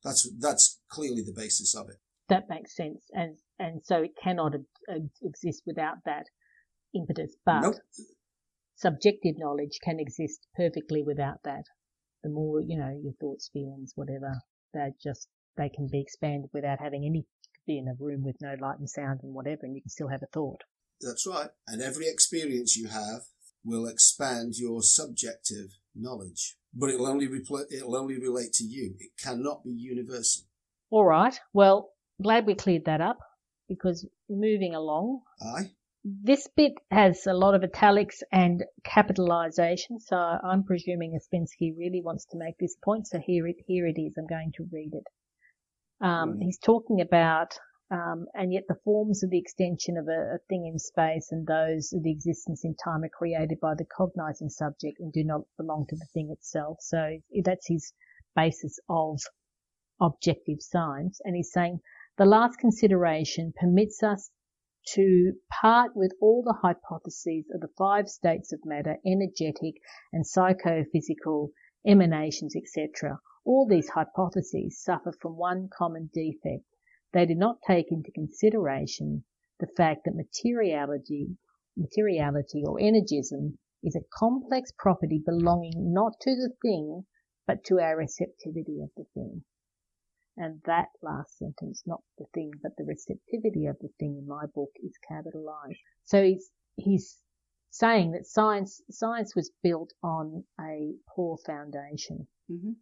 That's 0.04 0.28
that's 0.38 0.80
clearly 0.88 1.22
the 1.22 1.32
basis 1.32 1.74
of 1.74 1.88
it. 1.88 1.96
That 2.28 2.48
makes 2.48 2.76
sense, 2.76 3.04
and 3.12 3.36
and 3.58 3.84
so 3.84 4.02
it 4.02 4.12
cannot 4.22 4.54
exist 5.22 5.62
without 5.66 5.98
that 6.04 6.26
impetus. 6.94 7.36
But 7.44 7.62
Nope. 7.62 7.76
subjective 8.76 9.34
knowledge 9.38 9.78
can 9.82 9.98
exist 9.98 10.46
perfectly 10.54 11.02
without 11.02 11.42
that. 11.44 11.64
The 12.22 12.30
more 12.30 12.60
you 12.60 12.78
know, 12.78 12.96
your 13.02 13.14
thoughts, 13.20 13.50
feelings, 13.52 13.92
whatever, 13.94 14.40
they 14.72 14.90
just 15.02 15.28
they 15.58 15.68
can 15.68 15.88
be 15.90 16.00
expanded 16.00 16.48
without 16.54 16.80
having 16.80 17.04
any. 17.04 17.26
Be 17.66 17.76
in 17.76 17.88
a 17.88 18.02
room 18.02 18.24
with 18.24 18.36
no 18.40 18.54
light 18.58 18.78
and 18.78 18.88
sound 18.88 19.20
and 19.22 19.34
whatever, 19.34 19.60
and 19.64 19.74
you 19.76 19.82
can 19.82 19.90
still 19.90 20.08
have 20.08 20.22
a 20.22 20.32
thought. 20.32 20.62
That's 21.02 21.26
right. 21.26 21.50
And 21.66 21.82
every 21.82 22.08
experience 22.08 22.76
you 22.76 22.88
have 22.88 23.22
will 23.62 23.86
expand 23.86 24.54
your 24.56 24.82
subjective 24.82 25.76
knowledge, 25.94 26.56
but 26.72 26.88
it'll 26.90 27.06
only 27.06 27.28
repl- 27.28 27.70
it'll 27.70 27.96
only 27.96 28.18
relate 28.18 28.52
to 28.54 28.64
you. 28.64 28.94
It 28.98 29.10
cannot 29.22 29.64
be 29.64 29.72
universal. 29.72 30.44
All 30.90 31.04
right. 31.04 31.38
Well, 31.52 31.90
glad 32.22 32.46
we 32.46 32.54
cleared 32.54 32.86
that 32.86 33.00
up 33.02 33.18
because 33.68 34.06
moving 34.30 34.74
along, 34.74 35.20
Aye. 35.42 35.72
this 36.04 36.48
bit 36.56 36.72
has 36.90 37.26
a 37.26 37.34
lot 37.34 37.54
of 37.54 37.62
italics 37.62 38.22
and 38.32 38.64
capitalization, 38.84 40.00
so 40.00 40.16
I'm 40.16 40.64
presuming 40.64 41.12
Ouspensky 41.12 41.76
really 41.76 42.00
wants 42.02 42.24
to 42.30 42.38
make 42.38 42.56
this 42.58 42.76
point. 42.82 43.06
So 43.06 43.18
here 43.18 43.46
it 43.46 43.56
here 43.66 43.86
it 43.86 44.00
is. 44.00 44.14
I'm 44.16 44.26
going 44.26 44.52
to 44.56 44.64
read 44.72 44.94
it. 44.94 45.04
Um, 46.00 46.34
Mhm. 46.34 46.42
He's 46.42 46.58
talking 46.58 47.00
about, 47.00 47.58
um, 47.90 48.26
and 48.34 48.52
yet 48.52 48.64
the 48.68 48.80
forms 48.84 49.22
of 49.22 49.30
the 49.30 49.38
extension 49.38 49.96
of 49.96 50.08
a, 50.08 50.34
a 50.34 50.38
thing 50.48 50.66
in 50.66 50.78
space 50.78 51.32
and 51.32 51.46
those 51.46 51.92
of 51.92 52.02
the 52.02 52.10
existence 52.12 52.64
in 52.64 52.74
time 52.76 53.02
are 53.02 53.08
created 53.08 53.58
by 53.60 53.74
the 53.74 53.84
cognizing 53.84 54.48
subject 54.48 55.00
and 55.00 55.12
do 55.12 55.24
not 55.24 55.42
belong 55.56 55.86
to 55.88 55.96
the 55.96 56.06
thing 56.12 56.30
itself. 56.30 56.78
So 56.80 57.18
that's 57.44 57.66
his 57.66 57.92
basis 58.36 58.78
of 58.88 59.18
objective 60.00 60.60
science. 60.60 61.20
And 61.24 61.34
he's 61.34 61.52
saying 61.52 61.80
the 62.16 62.26
last 62.26 62.58
consideration 62.58 63.52
permits 63.58 64.02
us 64.02 64.30
to 64.94 65.32
part 65.50 65.94
with 65.96 66.12
all 66.20 66.42
the 66.42 66.58
hypotheses 66.62 67.44
of 67.52 67.60
the 67.60 67.68
fine 67.76 68.06
states 68.06 68.52
of 68.52 68.60
matter, 68.64 68.96
energetic 69.04 69.74
and 70.12 70.24
psychophysical 70.26 71.50
emanations, 71.86 72.54
etc. 72.56 73.18
All 73.50 73.66
these 73.66 73.88
hypotheses 73.88 74.78
suffer 74.78 75.10
from 75.10 75.38
one 75.38 75.70
common 75.70 76.10
defect. 76.12 76.66
They 77.14 77.24
do 77.24 77.34
not 77.34 77.62
take 77.66 77.90
into 77.90 78.12
consideration 78.12 79.24
the 79.58 79.66
fact 79.68 80.04
that 80.04 80.14
materiality, 80.14 81.38
materiality 81.74 82.62
or 82.66 82.78
energism 82.78 83.58
is 83.82 83.96
a 83.96 84.04
complex 84.12 84.70
property 84.76 85.22
belonging 85.24 85.94
not 85.94 86.20
to 86.20 86.36
the 86.36 86.52
thing, 86.60 87.06
but 87.46 87.64
to 87.64 87.80
our 87.80 87.96
receptivity 87.96 88.82
of 88.82 88.90
the 88.98 89.06
thing. 89.14 89.44
And 90.36 90.60
that 90.66 90.88
last 91.00 91.38
sentence, 91.38 91.82
not 91.86 92.02
the 92.18 92.26
thing, 92.34 92.50
but 92.62 92.76
the 92.76 92.84
receptivity 92.84 93.64
of 93.64 93.78
the 93.80 93.88
thing 93.98 94.18
in 94.18 94.26
my 94.26 94.44
book 94.44 94.72
is 94.84 94.92
capitalized. 95.08 95.80
So 96.04 96.22
he's, 96.22 96.50
he's 96.76 97.18
saying 97.70 98.10
that 98.12 98.26
science 98.26 98.82
science 98.90 99.34
was 99.34 99.50
built 99.62 99.94
on 100.02 100.44
a 100.60 100.96
poor 101.16 101.38
foundation. 101.46 102.28
hmm 102.46 102.72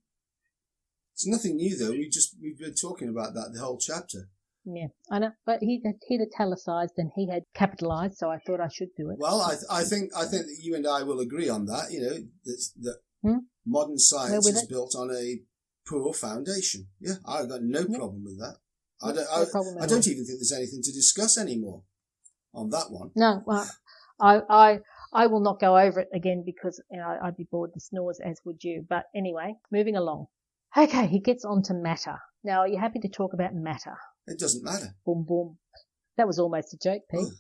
It's 1.17 1.27
nothing 1.27 1.57
new 1.57 1.75
though. 1.79 1.93
We 1.93 2.11
just 2.11 2.37
we've 2.43 2.59
been 2.59 2.75
talking 2.75 3.09
about 3.09 3.33
that 3.33 3.51
the 3.55 3.61
whole 3.61 3.79
chapter. 3.79 4.29
Yeah, 4.67 4.89
I 5.11 5.19
know, 5.19 5.31
but 5.47 5.61
he 5.63 5.81
had 5.83 5.95
he'd 6.09 6.21
italicized 6.21 6.93
and 6.99 7.11
he 7.17 7.27
had 7.27 7.45
capitalized, 7.55 8.19
so 8.19 8.29
I 8.31 8.39
thought 8.39 8.61
I 8.61 8.69
should 8.69 8.91
do 8.99 9.09
it. 9.11 9.17
Well, 9.19 9.41
I 9.41 9.55
I 9.81 9.85
think 9.85 10.11
I 10.15 10.27
think 10.27 10.45
that 10.45 10.59
you 10.61 10.75
and 10.77 10.87
I 10.87 11.05
will 11.05 11.21
agree 11.21 11.49
on 11.49 11.65
that. 11.67 11.91
You 11.91 12.01
know, 12.01 12.17
that 12.45 12.69
that 12.83 12.99
Hmm? 13.23 13.39
modern 13.65 13.99
science 13.99 14.47
is 14.47 14.65
it. 14.65 14.69
built 14.69 14.95
on 14.95 15.11
a 15.11 15.41
poor 15.89 16.13
foundation. 16.13 16.89
Yeah, 17.01 17.15
I've 17.27 17.49
got 17.49 17.63
no 17.63 17.87
Yeah. 17.89 17.97
problem 17.97 18.23
with 18.23 18.39
that. 18.39 18.57
I 19.03 19.13
don't. 19.13 19.25
no 19.25 19.43
I, 19.43 19.45
problem 19.51 19.79
I 19.81 19.87
don't 19.87 20.07
even 20.07 20.27
think 20.27 20.39
there's 20.39 20.53
anything 20.53 20.83
to 20.83 20.93
discuss 20.93 21.39
anymore 21.39 21.85
on 22.53 22.69
that 22.71 22.91
one. 22.91 23.13
No, 23.17 23.43
well, 23.47 23.67
I, 24.21 24.41
I, 24.51 24.81
I 25.15 25.27
will 25.29 25.41
not 25.41 25.61
go 25.61 25.79
over 25.79 26.01
it 26.01 26.09
again 26.13 26.43
because 26.45 26.83
you 26.91 26.99
know, 26.99 27.19
I'd 27.23 27.37
be 27.39 27.49
bored 27.51 27.73
to 27.73 27.81
snores, 27.81 28.21
as 28.21 28.39
would 28.45 28.63
you. 28.63 28.85
But 28.87 29.05
anyway, 29.15 29.55
moving 29.73 29.97
along. 29.97 30.27
Okay, 30.77 31.07
he 31.07 31.21
gets 31.21 31.45
on 31.45 31.63
to 31.65 31.75
matter. 31.75 32.19
Now, 32.45 32.61
are 32.61 32.69
you 32.69 32.79
happy 32.79 32.99
to 33.01 33.09
talk 33.09 33.33
about 33.33 33.55
matter? 33.55 33.97
It 34.27 34.39
doesn't 34.39 34.63
matter. 34.65 34.95
Boom, 35.05 35.25
boom. 35.27 35.59
That 36.17 36.27
was 36.27 36.39
almost 36.39 36.75
a 36.75 36.79
joke, 36.79 37.03
Pete. 37.11 37.21
Oh. 37.23 37.31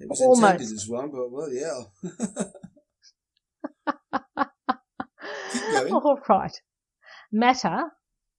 It 0.00 0.08
was 0.08 0.20
Almost. 0.22 0.42
intended 0.42 0.72
as 0.74 0.88
one, 0.88 1.10
but 1.10 1.30
well, 1.30 1.52
yeah. 1.52 1.82
Keep 5.52 5.62
going. 5.72 5.92
All 5.92 6.18
right. 6.28 6.60
Matter 7.30 7.84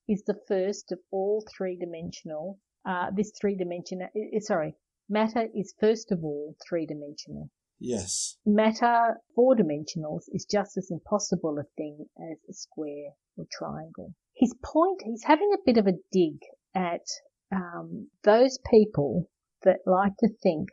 is 0.08 0.24
the 0.26 0.34
first 0.48 0.90
of 0.92 0.98
all 1.12 1.44
three 1.56 1.76
dimensional. 1.76 2.58
Uh, 2.84 3.10
this 3.14 3.32
three 3.40 3.56
dimensional. 3.56 4.08
Sorry, 4.40 4.74
matter 5.08 5.46
is 5.54 5.74
first 5.80 6.10
of 6.12 6.24
all 6.24 6.56
three 6.68 6.86
dimensional. 6.86 7.50
yes. 7.78 8.38
Matter 8.44 9.18
four 9.34 9.54
dimensionals 9.54 10.24
is 10.32 10.46
just 10.50 10.76
as 10.76 10.90
impossible 10.90 11.58
a 11.60 11.64
thing 11.76 12.06
as 12.32 12.38
a 12.48 12.52
square 12.54 13.10
or 13.36 13.44
triangle. 13.50 14.14
His 14.34 14.54
point, 14.62 15.02
he's 15.04 15.24
having 15.24 15.50
a 15.52 15.62
bit 15.64 15.78
of 15.78 15.86
a 15.86 15.98
dig 16.12 16.38
at 16.74 17.06
um, 17.54 18.08
those 18.24 18.58
people 18.70 19.28
that 19.62 19.78
like 19.86 20.16
to 20.18 20.28
think 20.42 20.68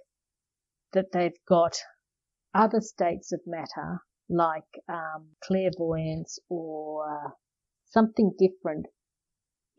that 0.92 1.12
they've 1.12 1.32
got 1.48 1.78
other 2.54 2.82
states 2.82 3.32
of 3.32 3.40
matter 3.46 4.00
like 4.30 4.64
um, 4.90 5.28
clairvoyance 5.44 6.40
or 6.50 7.06
uh, 7.10 7.30
something 7.86 8.32
different 8.40 8.86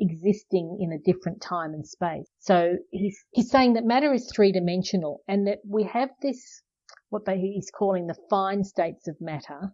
existing 0.01 0.79
in 0.81 0.93
a 0.93 0.99
different 0.99 1.41
time 1.41 1.73
and 1.73 1.87
space. 1.87 2.29
So 2.41 2.77
he's 2.91 3.25
he's 3.31 3.51
saying 3.51 3.75
that 3.75 3.85
matter 3.85 4.13
is 4.13 4.31
three 4.35 4.53
dimensional 4.53 5.23
and 5.29 5.47
that 5.47 5.59
we 5.67 5.85
have 5.85 6.11
this 6.21 6.63
what 7.11 7.25
they, 7.27 7.39
he's 7.39 7.71
calling 7.71 8.09
the 8.09 8.19
fine 8.29 8.65
states 8.65 9.07
of 9.07 9.17
matter, 9.21 9.73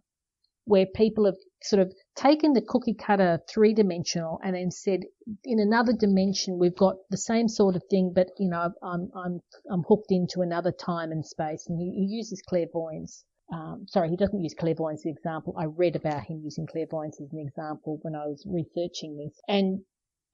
where 0.65 0.85
people 0.85 1.25
have 1.25 1.37
sort 1.63 1.81
of 1.81 1.93
taken 2.15 2.53
the 2.53 2.61
cookie 2.61 2.93
cutter 2.93 3.39
three 3.49 3.73
dimensional 3.73 4.39
and 4.43 4.55
then 4.55 4.71
said 4.71 5.01
in 5.43 5.59
another 5.59 5.93
dimension 5.93 6.59
we've 6.59 6.75
got 6.75 6.95
the 7.09 7.17
same 7.17 7.47
sort 7.47 7.75
of 7.75 7.83
thing, 7.89 8.11
but 8.13 8.29
you 8.37 8.49
know 8.49 8.71
I'm 8.83 9.11
I'm 9.15 9.41
I'm 9.69 9.83
hooked 9.83 10.11
into 10.11 10.41
another 10.41 10.71
time 10.71 11.11
and 11.11 11.25
space, 11.25 11.65
and 11.67 11.79
he, 11.79 11.91
he 11.91 12.15
uses 12.15 12.41
clairvoyance. 12.47 13.25
Um, 13.51 13.85
sorry, 13.87 14.09
he 14.09 14.15
doesn't 14.15 14.41
use 14.41 14.53
clairvoyance 14.53 15.01
as 15.01 15.05
an 15.05 15.11
example. 15.11 15.53
I 15.57 15.65
read 15.65 15.95
about 15.95 16.23
him 16.23 16.41
using 16.43 16.67
clairvoyance 16.67 17.19
as 17.19 17.33
an 17.33 17.39
example 17.39 17.99
when 18.01 18.15
I 18.15 18.27
was 18.27 18.45
researching 18.47 19.17
this, 19.17 19.39
and 19.47 19.81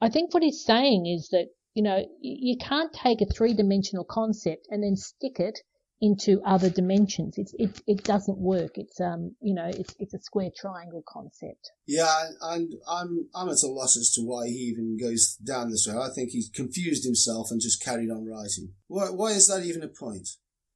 I 0.01 0.09
think 0.09 0.33
what 0.33 0.43
he's 0.43 0.63
saying 0.63 1.05
is 1.07 1.29
that 1.29 1.47
you 1.73 1.83
know 1.83 1.97
you 1.97 2.51
you 2.51 2.57
can't 2.57 2.93
take 2.93 3.21
a 3.21 3.25
three 3.25 3.53
dimensional 3.53 4.03
concept 4.03 4.67
and 4.69 4.83
then 4.83 4.95
stick 4.95 5.39
it 5.39 5.59
into 6.01 6.41
other 6.45 6.69
dimensions. 6.69 7.37
It's 7.37 7.53
it 7.57 7.81
it 7.87 8.03
doesn't 8.03 8.37
work. 8.37 8.77
It's 8.77 8.99
um 9.01 9.35
you 9.41 9.53
know 9.53 9.65
it's 9.65 9.95
it's 9.99 10.13
a 10.13 10.19
square 10.19 10.51
triangle 10.55 11.03
concept. 11.07 11.71
Yeah, 11.87 12.13
and 12.41 12.73
I'm 12.89 13.29
I'm 13.35 13.49
at 13.49 13.63
a 13.63 13.67
loss 13.67 13.97
as 13.97 14.11
to 14.13 14.21
why 14.21 14.47
he 14.47 14.71
even 14.71 14.97
goes 14.97 15.35
down 15.35 15.71
this 15.71 15.87
road. 15.87 16.01
I 16.01 16.13
think 16.13 16.31
he's 16.31 16.49
confused 16.49 17.03
himself 17.03 17.49
and 17.51 17.61
just 17.61 17.83
carried 17.83 18.11
on 18.11 18.27
writing. 18.27 18.73
Why 18.87 19.09
why 19.09 19.31
is 19.31 19.47
that 19.47 19.63
even 19.63 19.83
a 19.83 19.87
point? 19.87 20.29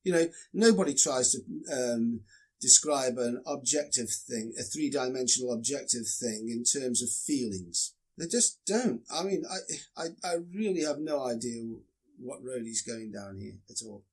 You 0.03 0.13
know, 0.13 0.27
nobody 0.53 0.95
tries 0.95 1.31
to 1.31 1.39
um, 1.71 2.21
describe 2.59 3.17
an 3.17 3.43
objective 3.45 4.09
thing, 4.09 4.53
a 4.59 4.63
three 4.63 4.89
dimensional 4.89 5.53
objective 5.53 6.07
thing, 6.07 6.49
in 6.49 6.63
terms 6.63 7.03
of 7.03 7.09
feelings. 7.09 7.93
They 8.17 8.27
just 8.27 8.59
don't. 8.65 9.01
I 9.13 9.23
mean, 9.23 9.43
I 9.49 10.03
I 10.03 10.05
I 10.23 10.33
really 10.53 10.81
have 10.83 10.99
no 10.99 11.25
idea 11.25 11.63
what 12.21 12.43
road 12.43 12.63
he's 12.63 12.81
going 12.81 13.11
down 13.11 13.37
here 13.39 13.57
at 13.69 13.85
all, 13.85 14.03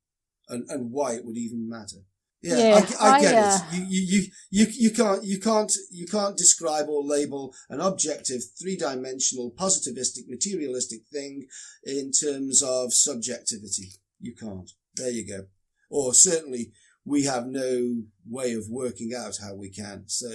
and 0.49 0.69
and 0.69 0.91
why 0.91 1.13
it 1.13 1.25
would 1.25 1.37
even 1.37 1.69
matter. 1.69 1.99
Yeah, 2.43 2.59
Yeah, 2.59 2.87
I, 3.01 3.17
I 3.17 3.21
get 3.21 3.35
I, 3.35 3.39
uh, 3.39 3.57
it. 3.57 3.63
You, 3.73 3.85
you, 3.89 4.01
you, 4.01 4.27
you, 4.51 4.67
you 4.73 4.91
can't, 4.93 5.25
you 5.25 5.41
can't, 5.41 5.73
you 5.91 6.07
can't 6.07 6.37
describe 6.37 6.89
or 6.89 7.03
label 7.03 7.53
an 7.69 7.81
objective, 7.81 8.43
three-dimensional, 8.61 9.53
positivistic, 9.59 10.29
materialistic 10.29 11.01
thing 11.13 11.49
in 11.83 12.13
terms 12.13 12.63
of 12.63 12.95
subjectivity. 12.95 13.89
You 14.21 14.37
can't. 14.37 14.71
There 14.95 15.11
you 15.11 15.27
go. 15.27 15.47
Or 15.91 16.15
certainly, 16.15 16.73
we 17.05 17.25
have 17.25 17.47
no 17.47 18.03
way 18.29 18.53
of 18.53 18.69
working 18.69 19.13
out 19.17 19.39
how 19.43 19.55
we 19.55 19.71
can. 19.71 20.05
So, 20.07 20.29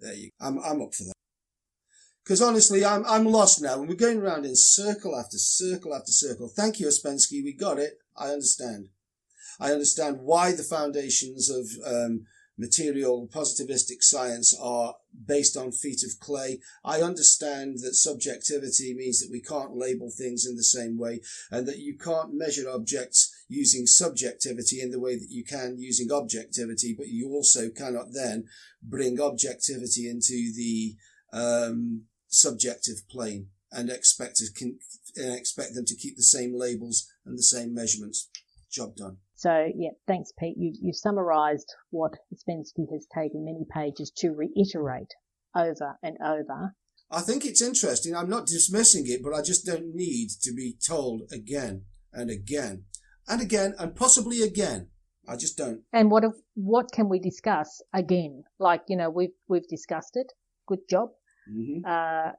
there 0.00 0.14
you. 0.14 0.30
I'm, 0.40 0.58
I'm 0.58 0.82
up 0.82 0.94
for 0.94 1.04
that. 1.04 1.14
Because 2.24 2.40
honestly, 2.40 2.84
I'm, 2.84 3.04
I'm 3.06 3.26
lost 3.26 3.62
now, 3.62 3.78
and 3.78 3.88
we're 3.88 3.96
going 3.96 4.18
around 4.18 4.46
in 4.46 4.56
circle 4.56 5.14
after 5.14 5.36
circle 5.36 5.94
after 5.94 6.10
circle. 6.10 6.48
Thank 6.48 6.80
you, 6.80 6.86
Ouspensky. 6.86 7.44
We 7.44 7.52
got 7.52 7.78
it. 7.78 7.98
I 8.16 8.28
understand. 8.28 8.88
I 9.60 9.72
understand 9.72 10.18
why 10.20 10.52
the 10.52 10.62
foundations 10.62 11.50
of 11.50 11.66
um, 11.86 12.26
material 12.56 13.28
positivistic 13.32 14.02
science 14.02 14.56
are 14.60 14.94
based 15.26 15.56
on 15.56 15.72
feet 15.72 16.02
of 16.04 16.20
clay. 16.20 16.60
I 16.84 17.00
understand 17.00 17.78
that 17.82 17.94
subjectivity 17.94 18.94
means 18.94 19.20
that 19.20 19.30
we 19.30 19.40
can't 19.40 19.76
label 19.76 20.10
things 20.10 20.46
in 20.46 20.56
the 20.56 20.62
same 20.62 20.98
way 20.98 21.20
and 21.50 21.66
that 21.66 21.78
you 21.78 21.96
can't 21.96 22.34
measure 22.34 22.68
objects 22.68 23.32
using 23.48 23.86
subjectivity 23.86 24.80
in 24.80 24.90
the 24.90 25.00
way 25.00 25.16
that 25.16 25.30
you 25.30 25.44
can 25.44 25.76
using 25.78 26.12
objectivity, 26.12 26.94
but 26.96 27.08
you 27.08 27.30
also 27.30 27.70
cannot 27.70 28.12
then 28.12 28.44
bring 28.82 29.20
objectivity 29.20 30.08
into 30.08 30.52
the 30.54 30.94
um, 31.32 32.04
subjective 32.28 33.08
plane 33.10 33.48
and 33.72 33.90
expect 33.90 34.36
to 34.36 34.46
and 35.16 35.34
expect 35.34 35.74
them 35.74 35.84
to 35.84 35.96
keep 35.96 36.16
the 36.16 36.22
same 36.22 36.56
labels 36.56 37.08
and 37.26 37.36
the 37.36 37.42
same 37.42 37.74
measurements. 37.74 38.28
Job 38.70 38.96
done. 38.96 39.18
So 39.44 39.68
yeah, 39.76 39.90
thanks 40.06 40.32
Pete. 40.38 40.56
You 40.56 40.72
you've 40.80 40.96
summarised 40.96 41.70
what 41.90 42.12
Ouspensky 42.32 42.86
has 42.94 43.06
taken 43.14 43.44
many 43.44 43.66
pages 43.70 44.10
to 44.20 44.30
reiterate 44.30 45.12
over 45.54 45.98
and 46.02 46.16
over. 46.24 46.74
I 47.10 47.20
think 47.20 47.44
it's 47.44 47.60
interesting. 47.60 48.16
I'm 48.16 48.30
not 48.30 48.46
dismissing 48.46 49.04
it, 49.06 49.20
but 49.22 49.34
I 49.34 49.42
just 49.42 49.66
don't 49.66 49.94
need 49.94 50.28
to 50.44 50.54
be 50.54 50.76
told 50.92 51.16
again 51.30 51.82
and 52.10 52.30
again 52.30 52.84
and 53.28 53.42
again 53.42 53.74
and 53.78 53.94
possibly 53.94 54.40
again. 54.42 54.88
I 55.28 55.36
just 55.36 55.58
don't. 55.58 55.82
And 55.92 56.10
what 56.10 56.24
if, 56.24 56.32
what 56.54 56.86
can 56.90 57.10
we 57.10 57.18
discuss 57.18 57.82
again? 57.92 58.44
Like 58.58 58.84
you 58.88 58.96
know 58.96 59.10
we've 59.10 59.36
we've 59.46 59.68
discussed 59.68 60.16
it. 60.22 60.32
Good 60.66 60.88
job. 60.88 61.10
hmm 61.46 61.84
Uh, 61.86 62.30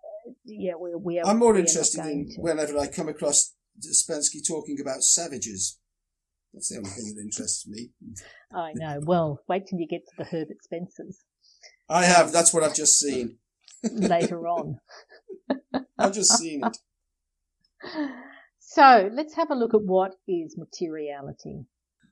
yeah, 0.44 0.74
we 0.82 0.90
we 0.96 1.20
are. 1.20 1.28
I'm 1.30 1.38
more 1.38 1.54
we 1.54 1.60
are 1.60 1.62
not 1.62 1.70
interested 1.70 2.06
in 2.06 2.30
to- 2.30 2.42
whenever 2.42 2.76
I 2.80 2.88
come 2.88 3.10
across 3.10 3.54
Ouspensky 3.88 4.42
talking 4.54 4.78
about 4.82 5.04
savages. 5.04 5.78
That's 6.56 6.70
the 6.70 6.78
only 6.78 6.90
thing 6.90 7.14
that 7.14 7.22
interests 7.22 7.68
me. 7.68 7.90
I 8.54 8.72
know. 8.76 9.02
Well, 9.04 9.42
wait 9.50 9.68
till 9.68 9.78
you 9.78 9.88
get 9.88 10.06
to 10.08 10.14
the 10.18 10.24
Herbert 10.24 10.64
Spencers 10.64 11.20
I 11.90 12.06
have. 12.06 12.32
That's 12.32 12.54
what 12.54 12.64
I've 12.64 12.76
just 12.76 12.98
seen. 12.98 13.38
later 13.84 14.48
on. 14.48 14.80
I've 16.00 16.14
just 16.14 16.38
seen 16.38 16.62
it. 16.66 16.78
So 18.60 19.10
let's 19.14 19.36
have 19.36 19.52
a 19.52 19.56
look 19.56 19.74
at 19.74 19.84
what 19.84 20.16
is 20.28 20.58
materiality. 20.58 21.66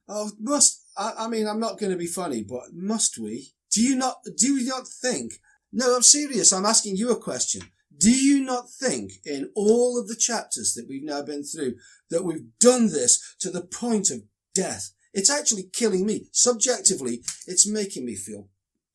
Oh, 0.08 0.32
must 0.40 0.84
I, 0.98 1.14
I 1.20 1.28
mean 1.28 1.48
I'm 1.48 1.60
not 1.60 1.80
going 1.80 1.92
to 1.92 1.98
be 1.98 2.06
funny, 2.06 2.44
but 2.44 2.74
must 2.74 3.18
we? 3.18 3.54
Do 3.72 3.82
you 3.82 3.96
not? 3.96 4.18
Do 4.38 4.54
you 4.54 4.66
not 4.66 4.88
think? 4.88 5.34
No, 5.72 5.96
I'm 5.96 6.04
serious. 6.04 6.54
I'm 6.54 6.66
asking 6.66 6.98
you 6.98 7.12
a 7.12 7.20
question. 7.20 7.64
Do 7.98 8.12
you 8.12 8.44
not 8.44 8.70
think 8.70 9.14
in 9.26 9.52
all 9.56 10.00
of 10.00 10.08
the 10.08 10.16
chapters 10.16 10.74
that 10.76 10.88
we've 10.88 11.04
now 11.04 11.22
been 11.24 11.44
through 11.44 11.76
that 12.10 12.24
we've 12.24 12.46
done 12.60 12.88
this 12.88 13.36
to 13.40 13.50
the 13.50 13.62
point 13.62 14.10
of 14.10 14.24
death? 14.54 14.92
It's 15.14 15.30
actually 15.30 15.70
killing 15.72 16.06
me. 16.06 16.28
Subjectively, 16.32 17.22
it's 17.48 17.68
making 17.68 18.06
me 18.06 18.16
feel. 18.16 18.50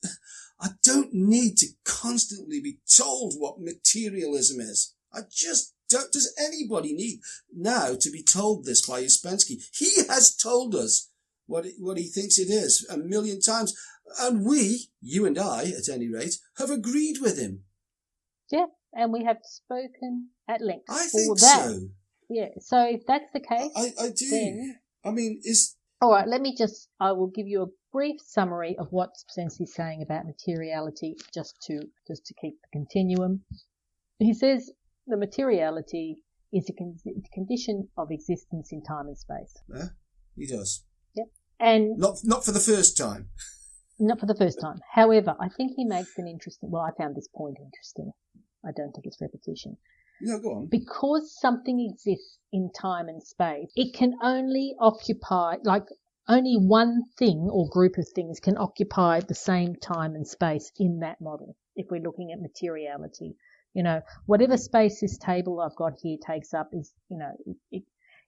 I 0.61 0.69
don't 0.83 1.13
need 1.13 1.57
to 1.59 1.69
constantly 1.85 2.61
be 2.61 2.79
told 2.97 3.35
what 3.37 3.61
materialism 3.61 4.61
is. 4.61 4.95
I 5.13 5.21
just 5.31 5.75
don't. 5.89 6.13
Does 6.13 6.35
anybody 6.39 6.93
need 6.93 7.21
now 7.55 7.95
to 7.99 8.11
be 8.11 8.23
told 8.23 8.65
this 8.65 8.87
by 8.87 9.03
Ouspensky? 9.03 9.69
He 9.73 10.03
has 10.09 10.35
told 10.35 10.75
us 10.75 11.11
what 11.47 11.67
it, 11.67 11.75
what 11.79 11.97
he 11.97 12.09
thinks 12.09 12.39
it 12.39 12.51
is 12.51 12.87
a 12.91 12.99
million 12.99 13.41
times, 13.41 13.75
and 14.21 14.45
we, 14.45 14.89
you 15.01 15.27
and 15.27 15.39
I, 15.39 15.65
at 15.65 15.89
any 15.89 16.09
rate, 16.09 16.37
have 16.59 16.71
agreed 16.71 17.19
with 17.21 17.39
him. 17.39 17.63
Yeah, 18.51 18.67
and 18.93 19.13
we 19.13 19.25
have 19.25 19.39
spoken 19.45 20.31
at 20.49 20.61
length 20.61 20.87
I 20.89 21.07
think 21.07 21.39
so. 21.39 21.89
Yeah. 22.29 22.49
So 22.61 22.83
if 22.83 23.07
that's 23.07 23.31
the 23.33 23.41
case, 23.41 23.71
I, 23.77 23.93
I 24.01 24.11
do. 24.11 24.31
then 24.31 24.79
I 25.05 25.11
mean, 25.11 25.41
is 25.45 25.77
All 26.01 26.13
right, 26.13 26.27
let 26.27 26.41
me 26.41 26.55
just, 26.57 26.89
I 27.01 27.13
will 27.13 27.29
give 27.29 27.47
you 27.47 27.63
a 27.63 27.67
brief 27.93 28.21
summary 28.21 28.77
of 28.79 28.89
what 28.91 29.11
is 29.37 29.75
saying 29.75 30.03
about 30.03 30.27
materiality 30.27 31.17
just 31.33 31.57
to, 31.67 31.81
just 32.07 32.27
to 32.27 32.35
keep 32.41 32.55
the 32.61 32.69
continuum. 32.73 33.45
He 34.19 34.35
says 34.35 34.71
the 35.07 35.17
materiality 35.17 36.23
is 36.53 36.69
a 36.69 36.73
con- 36.73 36.97
condition 37.33 37.89
of 37.97 38.09
existence 38.11 38.71
in 38.73 38.83
time 38.83 39.07
and 39.07 39.19
space. 39.19 39.55
Yeah, 39.73 39.89
he 40.37 40.47
does. 40.47 40.85
Yep. 41.15 41.27
And 41.61 41.99
not 41.99 42.19
not 42.25 42.45
for 42.45 42.53
the 42.53 42.61
first 42.61 42.97
time. 42.97 43.29
Not 43.99 44.21
for 44.21 44.27
the 44.27 44.37
first 44.37 44.61
time. 44.61 44.79
However, 44.93 45.35
I 45.41 45.49
think 45.49 45.73
he 45.75 45.85
makes 45.85 46.17
an 46.19 46.29
interesting. 46.29 46.71
Well, 46.71 46.83
I 46.83 46.91
found 46.97 47.17
this 47.17 47.29
point 47.35 47.57
interesting. 47.61 48.13
I 48.65 48.71
don't 48.77 48.93
think 48.93 49.07
it's 49.07 49.21
repetition. 49.21 49.77
No, 50.21 50.39
go 50.41 50.49
on. 50.51 50.67
Because 50.67 51.35
something 51.41 51.81
exists 51.81 52.39
in 52.53 52.71
time 52.73 53.09
and 53.09 53.23
space, 53.23 53.71
it 53.77 53.95
can 53.95 54.15
only 54.23 54.75
occupy, 54.81 55.57
like, 55.63 55.85
only 56.29 56.57
one 56.57 57.05
thing 57.19 57.49
or 57.51 57.69
group 57.69 57.97
of 57.97 58.07
things 58.15 58.39
can 58.41 58.59
occupy 58.59 59.21
the 59.21 59.35
same 59.35 59.75
time 59.77 60.15
and 60.15 60.27
space 60.27 60.71
in 60.79 61.01
that 61.01 61.21
model. 61.21 61.57
If 61.75 61.87
we're 61.91 62.03
looking 62.03 62.33
at 62.33 62.41
materiality, 62.41 63.35
you 63.75 63.83
know, 63.83 64.03
whatever 64.27 64.57
space 64.57 65.01
this 65.01 65.17
table 65.19 65.61
I've 65.61 65.77
got 65.77 65.95
here 66.03 66.19
takes 66.25 66.53
up 66.53 66.71
is, 66.73 66.93
you 67.09 67.19
know, 67.19 67.31
it, 67.47 67.57
it, 67.71 67.83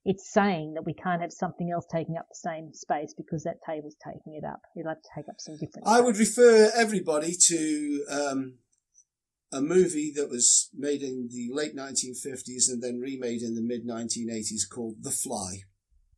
it's 0.05 0.33
saying 0.33 0.75
that 0.75 0.87
we 0.87 0.95
can't 0.95 1.21
have 1.21 1.33
something 1.33 1.71
else 1.71 1.87
taking 1.93 2.17
up 2.17 2.27
the 2.29 2.37
same 2.37 2.73
space 2.73 3.13
because 3.15 3.45
that 3.45 3.57
table's 3.67 3.97
taking 4.03 4.35
it 4.35 4.45
up. 4.45 4.61
It'll 4.77 4.91
have 4.91 5.03
to 5.03 5.09
take 5.15 5.29
up 5.29 5.37
some 5.39 5.57
different. 5.59 5.87
I 5.87 6.01
would 6.01 6.17
refer 6.17 6.71
everybody 6.75 7.35
to 7.35 8.05
um, 8.11 8.55
a 9.53 9.61
movie 9.61 10.13
that 10.15 10.31
was 10.31 10.71
made 10.77 11.03
in 11.03 11.29
the 11.31 11.51
late 11.53 11.75
1950s 11.75 12.69
and 12.69 12.83
then 12.83 13.01
remade 13.01 13.43
in 13.43 13.55
the 13.55 13.63
mid 13.63 13.87
1980s 13.87 14.69
called 14.71 14.97
The 15.03 15.11
Fly. 15.11 15.65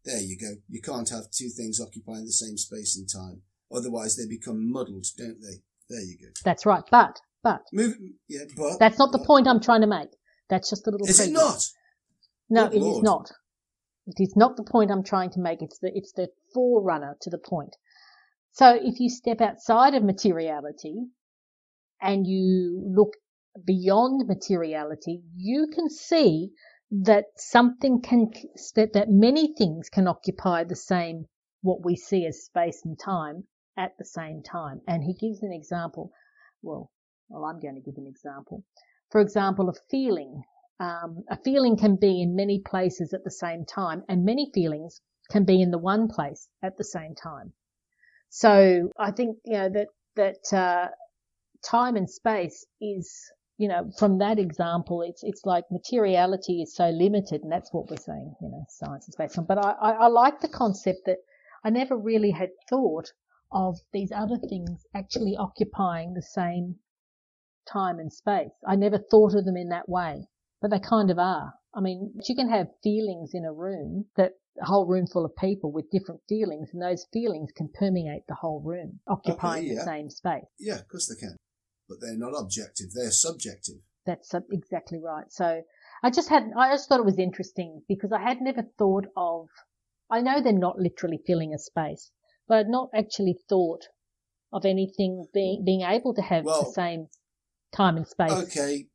There 0.05 0.21
you 0.21 0.37
go. 0.39 0.61
You 0.69 0.83
can't 0.83 1.09
have 1.11 1.31
two 1.31 1.49
things 1.49 1.81
occupying 1.81 2.27
the 2.27 2.33
same 2.33 2.59
space 2.59 2.97
and 2.97 3.09
time. 3.09 3.43
Otherwise, 3.75 4.17
they 4.17 4.27
become 4.27 4.71
muddled, 4.71 5.07
don't 5.17 5.41
they? 5.41 5.63
There 5.89 6.03
you 6.03 6.19
go. 6.21 6.29
That's 6.45 6.67
right. 6.67 6.83
But, 6.91 7.21
but. 7.43 7.63
Move, 7.73 7.97
yeah, 8.29 8.45
but. 8.57 8.79
That's 8.79 8.99
not 8.99 9.13
the 9.13 9.25
point 9.25 9.47
I'm 9.47 9.61
trying 9.61 9.81
to 9.83 9.87
make. 9.87 10.11
That's 10.51 10.69
just 10.69 10.87
a 10.87 10.91
little. 10.91 11.07
Is 11.07 11.21
it 11.21 11.33
not? 11.33 11.65
No, 12.51 12.69
Good 12.69 12.77
it 12.77 12.81
Lord. 12.81 12.97
is 12.97 13.03
not. 13.03 13.33
It 14.07 14.21
is 14.21 14.37
not 14.37 14.57
the 14.57 14.65
point 14.65 14.91
I'm 14.91 15.05
trying 15.05 15.31
to 15.31 15.41
make. 15.41 15.63
It's 15.63 15.79
the, 15.79 15.91
it's 15.95 16.13
the 16.13 16.29
forerunner 16.53 17.17
to 17.23 17.31
the 17.31 17.39
point. 17.39 17.77
So 18.51 18.75
if 18.75 19.01
you 19.01 19.09
step 19.09 19.41
outside 19.41 19.95
of 19.95 20.03
materiality 20.03 21.07
and 22.03 22.27
you 22.27 22.83
look 22.95 23.15
beyond 23.65 24.27
materiality, 24.27 25.23
you 25.37 25.69
can 25.73 25.89
see 25.89 26.51
that 26.91 27.27
something 27.37 28.03
can, 28.03 28.31
that, 28.77 28.93
that 28.93 29.09
many 29.09 29.55
things 29.57 29.89
can 29.89 30.07
occupy 30.09 30.65
the 30.65 30.77
same, 30.77 31.27
what 31.63 31.85
we 31.85 31.97
see 31.97 32.27
as 32.27 32.45
space 32.45 32.83
and 32.85 32.99
time 32.99 33.45
at 33.79 33.93
the 33.99 34.05
same 34.05 34.43
time. 34.43 34.81
And 34.87 35.03
he 35.03 35.15
gives 35.15 35.43
an 35.43 35.53
example. 35.53 36.13
Well, 36.63 36.91
well, 37.29 37.45
I'm 37.45 37.61
going 37.61 37.77
to 37.77 37.81
give 37.81 37.97
an 37.97 38.07
example. 38.07 38.65
For 39.11 39.21
example, 39.21 39.71
a 39.71 39.75
feeling 39.91 40.43
um, 40.81 41.23
a 41.31 41.37
feeling 41.45 41.77
can 41.77 41.97
be 41.97 42.23
in 42.23 42.35
many 42.35 42.59
places 42.59 43.13
at 43.15 43.23
the 43.23 43.31
same 43.31 43.65
time, 43.65 44.03
and 44.09 44.25
many 44.25 44.51
feelings 44.53 45.01
can 45.31 45.45
be 45.45 45.63
in 45.63 45.71
the 45.71 45.79
one 45.79 46.09
place 46.09 46.49
at 46.63 46.77
the 46.77 46.85
same 46.85 47.15
time. 47.15 47.53
So 48.31 48.91
I 48.99 49.13
think 49.13 49.37
you 49.45 49.59
know 49.59 49.69
that 49.69 49.89
that 50.17 50.57
uh, 50.57 50.89
time 51.65 51.97
and 51.97 52.09
space 52.09 52.67
is 52.81 53.13
you 53.59 53.69
know 53.69 53.91
from 53.99 54.19
that 54.19 54.39
example, 54.39 55.03
it's 55.03 55.23
it's 55.23 55.45
like 55.45 55.65
materiality 55.71 56.63
is 56.63 56.75
so 56.75 56.89
limited, 56.91 57.43
and 57.43 57.53
that's 57.53 57.73
what 57.73 57.91
we're 57.91 57.97
saying. 57.97 58.35
You 58.41 58.51
know, 58.51 58.65
science 58.69 59.09
is 59.09 59.17
based 59.17 59.39
on. 59.39 59.45
But 59.47 59.65
I, 59.65 59.73
I, 59.73 59.91
I 59.93 60.07
like 60.09 60.41
the 60.41 60.49
concept 60.49 61.01
that 61.07 61.19
I 61.65 61.71
never 61.71 61.97
really 61.97 62.31
had 62.31 62.51
thought 62.69 63.13
of 63.53 63.77
these 63.93 64.13
other 64.13 64.39
things 64.49 64.87
actually 64.95 65.37
occupying 65.37 66.15
the 66.15 66.23
same 66.23 66.77
time 67.71 67.99
and 67.99 68.13
space. 68.13 68.53
I 68.67 68.77
never 68.77 68.99
thought 68.99 69.35
of 69.35 69.45
them 69.45 69.57
in 69.57 69.69
that 69.69 69.89
way 69.89 70.27
but 70.63 70.71
they 70.71 70.79
kind 70.79 71.11
of 71.11 71.19
are. 71.19 71.53
I 71.75 71.81
mean, 71.81 72.15
you 72.29 72.37
can 72.37 72.49
have 72.49 72.69
feelings 72.83 73.33
in 73.35 73.45
a 73.45 73.53
room 73.53 74.07
that 74.17 74.33
a 74.61 74.67
whole 74.67 74.87
room 74.87 75.07
full 75.07 75.25
of 75.25 75.35
people 75.37 75.73
with 75.73 75.91
different 75.91 76.21
feelings, 76.29 76.69
and 76.73 76.81
those 76.81 77.07
feelings 77.13 77.51
can 77.57 77.69
permeate 77.75 78.23
the 78.29 78.35
whole 78.35 78.63
room, 78.65 79.01
occupying 79.09 79.67
yeah. 79.67 79.75
the 79.75 79.85
same 79.85 80.09
space. 80.09 80.45
Yeah, 80.59 80.79
of 80.79 80.89
course 80.89 81.09
they 81.09 81.19
can. 81.19 81.37
But 81.89 81.99
they're 82.01 82.17
not 82.17 82.39
objective, 82.39 82.93
they're 82.95 83.11
subjective. 83.11 83.77
That's 84.07 84.35
exactly 84.51 84.99
right. 84.99 85.31
So 85.31 85.63
I 86.03 86.11
just 86.11 86.29
had, 86.29 86.51
I 86.57 86.73
just 86.73 86.89
thought 86.89 87.01
it 87.01 87.07
was 87.07 87.19
interesting 87.19 87.83
because 87.89 88.13
I 88.13 88.21
had 88.21 88.41
never 88.41 88.63
thought 88.79 89.07
of, 89.17 89.49
I 90.11 90.21
know 90.21 90.41
they're 90.41 90.53
not 90.53 90.79
literally 90.79 91.21
filling 91.27 91.55
a 91.55 91.59
space, 91.59 92.11
but 92.49 92.59
I'd 92.59 92.69
not 92.69 92.91
actually 92.95 93.39
thought 93.49 93.87
of 94.53 94.65
anything 94.65 95.27
being, 95.33 95.63
being 95.65 95.83
able 95.83 96.15
to 96.15 96.23
have 96.23 96.45
well, 96.45 96.65
the 96.65 96.73
same 96.73 97.09
time 97.73 97.97
and 97.97 98.07
space. 98.07 98.33
Okay, 98.33 98.87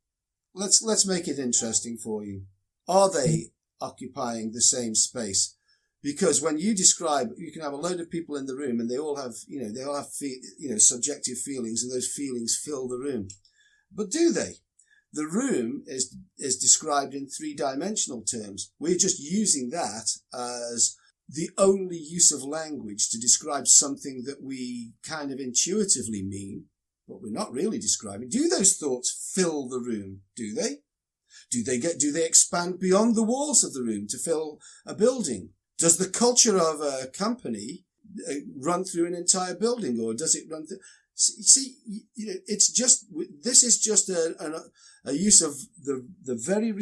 let's 0.54 0.82
let's 0.82 1.06
make 1.06 1.26
it 1.28 1.38
interesting 1.38 1.96
for 1.96 2.24
you. 2.24 2.42
Are 2.86 3.10
they 3.10 3.28
mm. 3.28 3.50
occupying 3.80 4.52
the 4.52 4.62
same 4.62 4.94
space? 4.94 5.56
Because 6.02 6.40
when 6.40 6.58
you 6.58 6.74
describe, 6.74 7.30
you 7.36 7.50
can 7.50 7.62
have 7.62 7.72
a 7.72 7.76
load 7.76 8.00
of 8.00 8.10
people 8.10 8.36
in 8.36 8.46
the 8.46 8.54
room, 8.54 8.78
and 8.78 8.88
they 8.88 8.98
all 8.98 9.16
have, 9.16 9.34
you 9.46 9.60
know, 9.60 9.72
they 9.72 9.82
all 9.82 9.96
have, 9.96 10.12
fe- 10.12 10.40
you 10.58 10.70
know, 10.70 10.78
subjective 10.78 11.38
feelings, 11.38 11.82
and 11.82 11.92
those 11.92 12.12
feelings 12.14 12.60
fill 12.62 12.86
the 12.88 12.98
room. 12.98 13.28
But 13.92 14.10
do 14.10 14.32
they? 14.32 14.54
The 15.12 15.26
room 15.26 15.84
is 15.86 16.14
is 16.36 16.58
described 16.58 17.14
in 17.14 17.28
three 17.28 17.54
dimensional 17.54 18.22
terms. 18.22 18.72
We're 18.78 18.98
just 18.98 19.18
using 19.18 19.70
that 19.70 20.10
as 20.32 20.96
the 21.28 21.50
only 21.58 21.96
use 21.96 22.30
of 22.30 22.42
language 22.42 23.08
to 23.10 23.18
describe 23.18 23.66
something 23.66 24.22
that 24.26 24.42
we 24.42 24.92
kind 25.02 25.32
of 25.32 25.40
intuitively 25.40 26.22
mean 26.22 26.66
but 27.08 27.22
we're 27.22 27.32
not 27.32 27.52
really 27.52 27.78
describing. 27.78 28.28
Do 28.28 28.48
those 28.48 28.76
thoughts 28.76 29.32
fill 29.34 29.68
the 29.68 29.80
room? 29.80 30.20
Do 30.36 30.52
they? 30.52 30.82
Do 31.50 31.64
they 31.64 31.78
get, 31.78 31.98
do 31.98 32.12
they 32.12 32.26
expand 32.26 32.78
beyond 32.78 33.16
the 33.16 33.22
walls 33.22 33.64
of 33.64 33.72
the 33.72 33.82
room 33.82 34.06
to 34.08 34.18
fill 34.18 34.60
a 34.86 34.94
building? 34.94 35.50
Does 35.78 35.96
the 35.96 36.08
culture 36.08 36.58
of 36.58 36.80
a 36.80 37.06
company 37.06 37.84
uh, 38.28 38.34
run 38.56 38.84
through 38.84 39.06
an 39.06 39.14
entire 39.14 39.54
building 39.54 40.00
or 40.00 40.14
does 40.14 40.34
it 40.34 40.50
run 40.50 40.66
through? 40.66 40.78
See, 41.14 41.74
you 42.14 42.26
know, 42.26 42.34
it's 42.46 42.70
just, 42.70 43.06
this 43.42 43.64
is 43.64 43.80
just 43.80 44.08
a, 44.08 44.34
a, 44.38 45.10
a 45.10 45.14
use 45.14 45.42
of 45.42 45.56
the, 45.82 46.06
the 46.24 46.36
very 46.36 46.72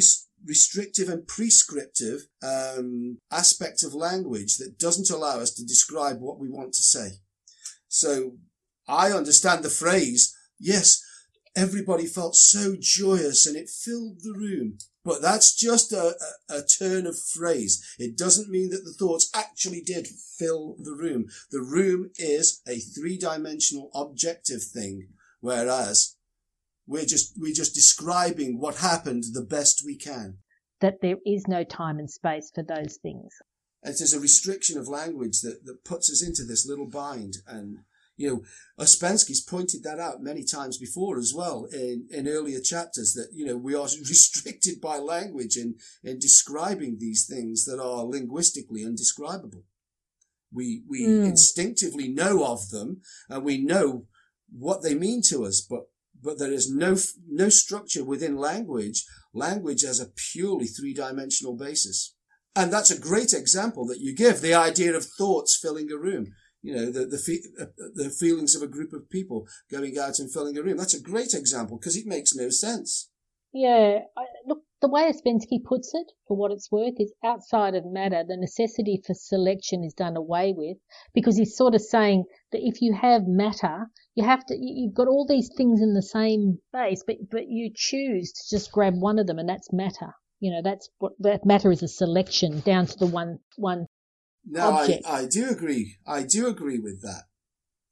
restrictive 0.44 1.08
and 1.08 1.26
prescriptive 1.26 2.26
um, 2.42 3.18
aspect 3.30 3.82
of 3.82 3.94
language 3.94 4.58
that 4.58 4.78
doesn't 4.78 5.10
allow 5.10 5.40
us 5.40 5.52
to 5.54 5.64
describe 5.64 6.20
what 6.20 6.38
we 6.38 6.50
want 6.50 6.74
to 6.74 6.82
say. 6.82 7.20
So 7.88 8.32
I 8.86 9.10
understand 9.10 9.64
the 9.64 9.70
phrase. 9.70 10.34
Yes, 10.58 11.02
everybody 11.56 12.06
felt 12.06 12.36
so 12.36 12.76
joyous 12.78 13.46
and 13.46 13.56
it 13.56 13.70
filled 13.70 14.20
the 14.22 14.34
room. 14.34 14.78
But 15.06 15.22
that's 15.22 15.54
just 15.54 15.92
a, 15.92 16.16
a, 16.50 16.56
a, 16.56 16.62
turn 16.64 17.06
of 17.06 17.16
phrase. 17.16 17.94
It 17.96 18.18
doesn't 18.18 18.50
mean 18.50 18.70
that 18.70 18.82
the 18.84 18.92
thoughts 18.92 19.30
actually 19.32 19.80
did 19.80 20.08
fill 20.08 20.74
the 20.80 20.96
room. 20.96 21.26
The 21.52 21.60
room 21.60 22.10
is 22.16 22.60
a 22.66 22.80
three 22.80 23.16
dimensional 23.16 23.88
objective 23.94 24.64
thing, 24.64 25.10
whereas 25.38 26.16
we're 26.88 27.04
just, 27.04 27.34
we're 27.38 27.54
just 27.54 27.72
describing 27.72 28.58
what 28.58 28.78
happened 28.78 29.22
the 29.32 29.46
best 29.48 29.84
we 29.86 29.96
can. 29.96 30.38
That 30.80 31.00
there 31.02 31.18
is 31.24 31.46
no 31.46 31.62
time 31.62 32.00
and 32.00 32.10
space 32.10 32.50
for 32.52 32.64
those 32.64 32.98
things. 33.00 33.32
It 33.84 34.00
is 34.00 34.12
a 34.12 34.18
restriction 34.18 34.76
of 34.76 34.88
language 34.88 35.40
that, 35.42 35.64
that 35.66 35.84
puts 35.84 36.10
us 36.10 36.20
into 36.20 36.42
this 36.42 36.66
little 36.66 36.88
bind 36.88 37.36
and 37.46 37.78
you 38.16 38.28
know, 38.28 38.42
Ouspensky's 38.84 39.42
pointed 39.42 39.82
that 39.82 39.98
out 39.98 40.22
many 40.22 40.42
times 40.42 40.78
before 40.78 41.18
as 41.18 41.32
well 41.34 41.66
in, 41.72 42.06
in 42.10 42.26
earlier 42.26 42.60
chapters 42.60 43.12
that, 43.12 43.28
you 43.34 43.44
know, 43.44 43.56
we 43.56 43.74
are 43.74 43.82
restricted 44.08 44.80
by 44.80 44.98
language 44.98 45.56
in, 45.56 45.76
in 46.02 46.18
describing 46.18 46.96
these 46.98 47.26
things 47.26 47.64
that 47.66 47.80
are 47.80 48.04
linguistically 48.04 48.84
undescribable. 48.84 49.64
We, 50.52 50.82
we 50.88 51.02
mm. 51.02 51.26
instinctively 51.26 52.08
know 52.08 52.46
of 52.46 52.70
them 52.70 53.02
and 53.28 53.44
we 53.44 53.58
know 53.58 54.06
what 54.50 54.82
they 54.82 54.94
mean 54.94 55.20
to 55.28 55.44
us, 55.44 55.60
but, 55.60 55.82
but 56.22 56.38
there 56.38 56.52
is 56.52 56.72
no, 56.72 56.96
no 57.28 57.48
structure 57.50 58.04
within 58.04 58.36
language, 58.36 59.04
language 59.34 59.84
as 59.84 60.00
a 60.00 60.10
purely 60.32 60.66
three 60.66 60.94
dimensional 60.94 61.56
basis. 61.56 62.14
And 62.54 62.72
that's 62.72 62.90
a 62.90 62.98
great 62.98 63.34
example 63.34 63.86
that 63.88 64.00
you 64.00 64.14
give, 64.14 64.40
the 64.40 64.54
idea 64.54 64.96
of 64.96 65.04
thoughts 65.04 65.58
filling 65.60 65.92
a 65.92 65.98
room 65.98 66.32
you 66.62 66.74
know, 66.74 66.86
the, 66.86 67.06
the, 67.06 67.40
uh, 67.60 67.66
the 67.94 68.10
feelings 68.10 68.54
of 68.54 68.62
a 68.62 68.66
group 68.66 68.92
of 68.92 69.08
people 69.10 69.46
going 69.70 69.98
out 69.98 70.18
and 70.18 70.32
filling 70.32 70.56
a 70.58 70.62
room. 70.62 70.76
That's 70.76 70.94
a 70.94 71.00
great 71.02 71.34
example 71.34 71.78
because 71.78 71.96
it 71.96 72.06
makes 72.06 72.34
no 72.34 72.50
sense. 72.50 73.08
Yeah. 73.52 74.00
I, 74.16 74.24
look, 74.46 74.62
the 74.82 74.88
way 74.88 75.10
Ouspensky 75.10 75.64
puts 75.64 75.92
it, 75.94 76.12
for 76.28 76.36
what 76.36 76.52
it's 76.52 76.70
worth, 76.70 76.94
is 76.98 77.12
outside 77.24 77.74
of 77.74 77.86
matter, 77.86 78.22
the 78.26 78.36
necessity 78.36 79.02
for 79.06 79.14
selection 79.14 79.82
is 79.82 79.94
done 79.94 80.16
away 80.16 80.52
with 80.56 80.76
because 81.14 81.36
he's 81.38 81.56
sort 81.56 81.74
of 81.74 81.80
saying 81.80 82.24
that 82.52 82.60
if 82.62 82.82
you 82.82 82.94
have 82.94 83.22
matter, 83.26 83.86
you 84.14 84.24
have 84.24 84.44
to, 84.46 84.56
you've 84.58 84.94
got 84.94 85.08
all 85.08 85.26
these 85.26 85.50
things 85.56 85.80
in 85.80 85.94
the 85.94 86.02
same 86.02 86.58
space, 86.68 87.02
but, 87.06 87.16
but 87.30 87.48
you 87.48 87.70
choose 87.74 88.32
to 88.32 88.56
just 88.56 88.72
grab 88.72 88.94
one 88.94 89.18
of 89.18 89.26
them 89.26 89.38
and 89.38 89.48
that's 89.48 89.72
matter. 89.72 90.14
You 90.40 90.52
know, 90.52 90.60
that's 90.62 90.90
what 90.98 91.12
that 91.20 91.46
matter 91.46 91.72
is 91.72 91.82
a 91.82 91.88
selection 91.88 92.60
down 92.60 92.86
to 92.86 92.98
the 92.98 93.06
one, 93.06 93.38
one 93.56 93.86
No. 94.46 94.70
I, 94.70 95.00
I 95.06 95.26
do 95.26 95.48
agree. 95.50 95.96
I 96.06 96.22
do 96.22 96.46
agree 96.46 96.78
with 96.78 97.02
that. 97.02 97.24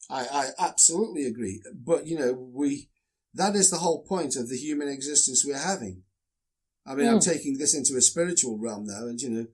I, 0.09 0.27
I 0.33 0.47
absolutely 0.59 1.25
agree. 1.27 1.63
But, 1.75 2.07
you 2.07 2.19
know, 2.19 2.33
we, 2.33 2.89
that 3.35 3.57
is 3.57 3.71
the 3.71 3.79
whole 3.79 4.03
point 4.05 4.37
of 4.37 4.49
the 4.49 4.57
human 4.57 4.89
existence 4.89 5.45
we're 5.45 5.59
having. 5.59 6.03
I 6.87 6.95
mean, 6.95 7.09
I'm 7.09 7.19
Mm. 7.19 7.25
taking 7.25 7.59
this 7.59 7.75
into 7.75 7.97
a 7.97 8.03
spiritual 8.03 8.59
realm 8.59 8.85
now 8.87 9.07
and, 9.07 9.21
you 9.21 9.31
know, 9.31 9.47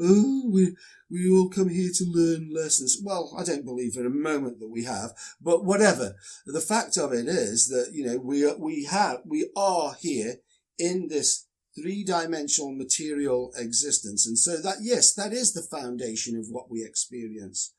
oh, 0.00 0.48
we, 0.50 0.74
we 1.10 1.28
all 1.28 1.48
come 1.50 1.68
here 1.68 1.90
to 1.94 2.04
learn 2.04 2.50
lessons. 2.54 2.98
Well, 3.02 3.34
I 3.38 3.44
don't 3.44 3.64
believe 3.64 3.92
for 3.94 4.06
a 4.06 4.10
moment 4.10 4.58
that 4.60 4.68
we 4.70 4.84
have, 4.84 5.10
but 5.40 5.64
whatever. 5.64 6.16
The 6.46 6.60
fact 6.60 6.96
of 6.96 7.12
it 7.12 7.26
is 7.28 7.68
that, 7.68 7.90
you 7.92 8.06
know, 8.06 8.18
we 8.18 8.50
we 8.54 8.84
have, 8.84 9.18
we 9.24 9.50
are 9.56 9.96
here 10.00 10.36
in 10.78 11.08
this 11.08 11.47
three 11.80 12.04
dimensional 12.04 12.74
material 12.74 13.52
existence. 13.56 14.26
And 14.26 14.38
so 14.38 14.60
that, 14.60 14.78
yes, 14.82 15.14
that 15.14 15.32
is 15.32 15.52
the 15.52 15.62
foundation 15.62 16.36
of 16.36 16.46
what 16.50 16.70
we 16.70 16.84
experience. 16.84 17.72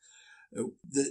Uh, 0.56 0.64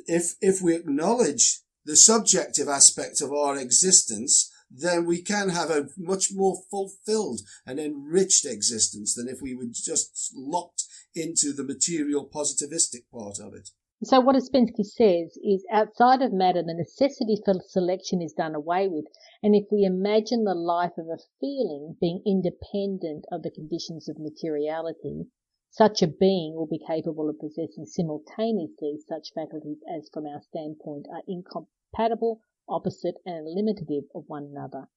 if, 0.07 0.35
if 0.41 0.61
we 0.61 0.75
acknowledge 0.75 1.61
the 1.85 1.95
subjective 1.95 2.67
aspect 2.67 3.21
of 3.21 3.31
our 3.31 3.57
existence, 3.57 4.51
then 4.69 5.05
we 5.05 5.21
can 5.21 5.49
have 5.49 5.71
a 5.71 5.87
much 5.97 6.27
more 6.31 6.57
fulfilled 6.69 7.41
and 7.65 7.79
enriched 7.79 8.45
existence 8.45 9.15
than 9.15 9.27
if 9.27 9.41
we 9.41 9.55
were 9.55 9.65
just 9.71 10.31
locked 10.35 10.83
into 11.15 11.53
the 11.53 11.63
material 11.63 12.29
positivistic 12.31 13.03
part 13.11 13.39
of 13.39 13.53
it. 13.53 13.69
So 14.03 14.21
what 14.21 14.35
Ouspensky 14.35 14.85
says 14.85 15.37
is 15.43 15.65
outside 15.71 16.21
of 16.21 16.31
matter, 16.31 16.63
the 16.63 16.73
necessity 16.73 17.41
for 17.43 17.55
selection 17.67 18.21
is 18.21 18.33
done 18.33 18.55
away 18.55 18.87
with. 18.87 19.05
And 19.41 19.55
if 19.55 19.71
we 19.71 19.85
imagine 19.85 20.43
the 20.43 20.53
life 20.53 20.97
of 20.97 21.07
a 21.07 21.23
feeling 21.39 21.95
being 22.01 22.21
independent 22.25 23.25
of 23.31 23.41
the 23.41 23.51
conditions 23.51 24.09
of 24.09 24.19
materiality, 24.19 25.27
such 25.71 26.01
a 26.01 26.07
being 26.07 26.55
will 26.55 26.67
be 26.67 26.79
capable 26.85 27.29
of 27.29 27.39
possessing 27.39 27.85
simultaneously 27.85 28.97
such 29.07 29.33
faculties 29.33 29.77
as 29.87 30.09
from 30.11 30.25
our 30.25 30.41
standpoint 30.41 31.07
are 31.09 31.23
incompatible, 31.27 32.41
opposite 32.67 33.15
and 33.25 33.47
eliminative 33.47 34.03
of 34.13 34.25
one 34.27 34.43
another. 34.43 34.89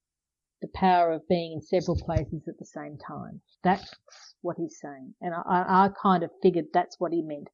The 0.60 0.68
power 0.74 1.12
of 1.12 1.28
being 1.28 1.52
in 1.52 1.62
several 1.62 1.96
places 1.96 2.48
at 2.48 2.58
the 2.58 2.66
same 2.66 2.98
time. 2.98 3.42
That's 3.62 3.94
what 4.40 4.56
he's 4.56 4.78
saying. 4.80 5.14
And 5.20 5.34
I, 5.34 5.42
I, 5.46 5.84
I 5.84 5.88
kind 5.90 6.24
of 6.24 6.30
figured 6.42 6.66
that's 6.72 6.98
what 6.98 7.12
he 7.12 7.22
meant. 7.22 7.48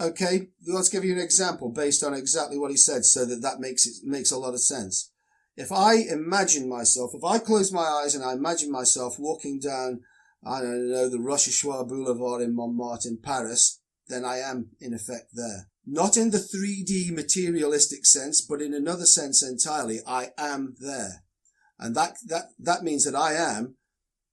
Okay, 0.00 0.48
let's 0.66 0.88
give 0.88 1.04
you 1.04 1.12
an 1.12 1.20
example 1.20 1.68
based 1.70 2.02
on 2.02 2.14
exactly 2.14 2.58
what 2.58 2.70
he 2.70 2.76
said 2.76 3.04
so 3.04 3.24
that 3.26 3.42
that 3.42 3.60
makes 3.60 3.86
it 3.86 4.04
makes 4.04 4.32
a 4.32 4.38
lot 4.38 4.54
of 4.54 4.60
sense. 4.60 5.11
If 5.56 5.70
I 5.70 5.94
imagine 5.94 6.68
myself, 6.68 7.12
if 7.14 7.24
I 7.24 7.38
close 7.38 7.72
my 7.72 7.82
eyes 7.82 8.14
and 8.14 8.24
I 8.24 8.32
imagine 8.32 8.70
myself 8.70 9.18
walking 9.18 9.60
down, 9.60 10.00
I 10.44 10.60
don't 10.60 10.90
know, 10.90 11.08
the 11.08 11.18
Rochechouart 11.18 11.88
Boulevard 11.88 12.42
in 12.42 12.54
Montmartre 12.54 13.08
in 13.08 13.18
Paris, 13.18 13.80
then 14.08 14.24
I 14.24 14.38
am 14.38 14.70
in 14.80 14.94
effect 14.94 15.30
there. 15.34 15.68
Not 15.84 16.16
in 16.16 16.30
the 16.30 16.38
3D 16.38 17.10
materialistic 17.12 18.06
sense, 18.06 18.40
but 18.40 18.62
in 18.62 18.72
another 18.72 19.04
sense 19.04 19.42
entirely, 19.42 20.00
I 20.06 20.30
am 20.38 20.74
there. 20.78 21.24
And 21.78 21.94
that, 21.96 22.16
that, 22.26 22.50
that 22.58 22.82
means 22.82 23.04
that 23.04 23.16
I 23.16 23.34
am, 23.34 23.76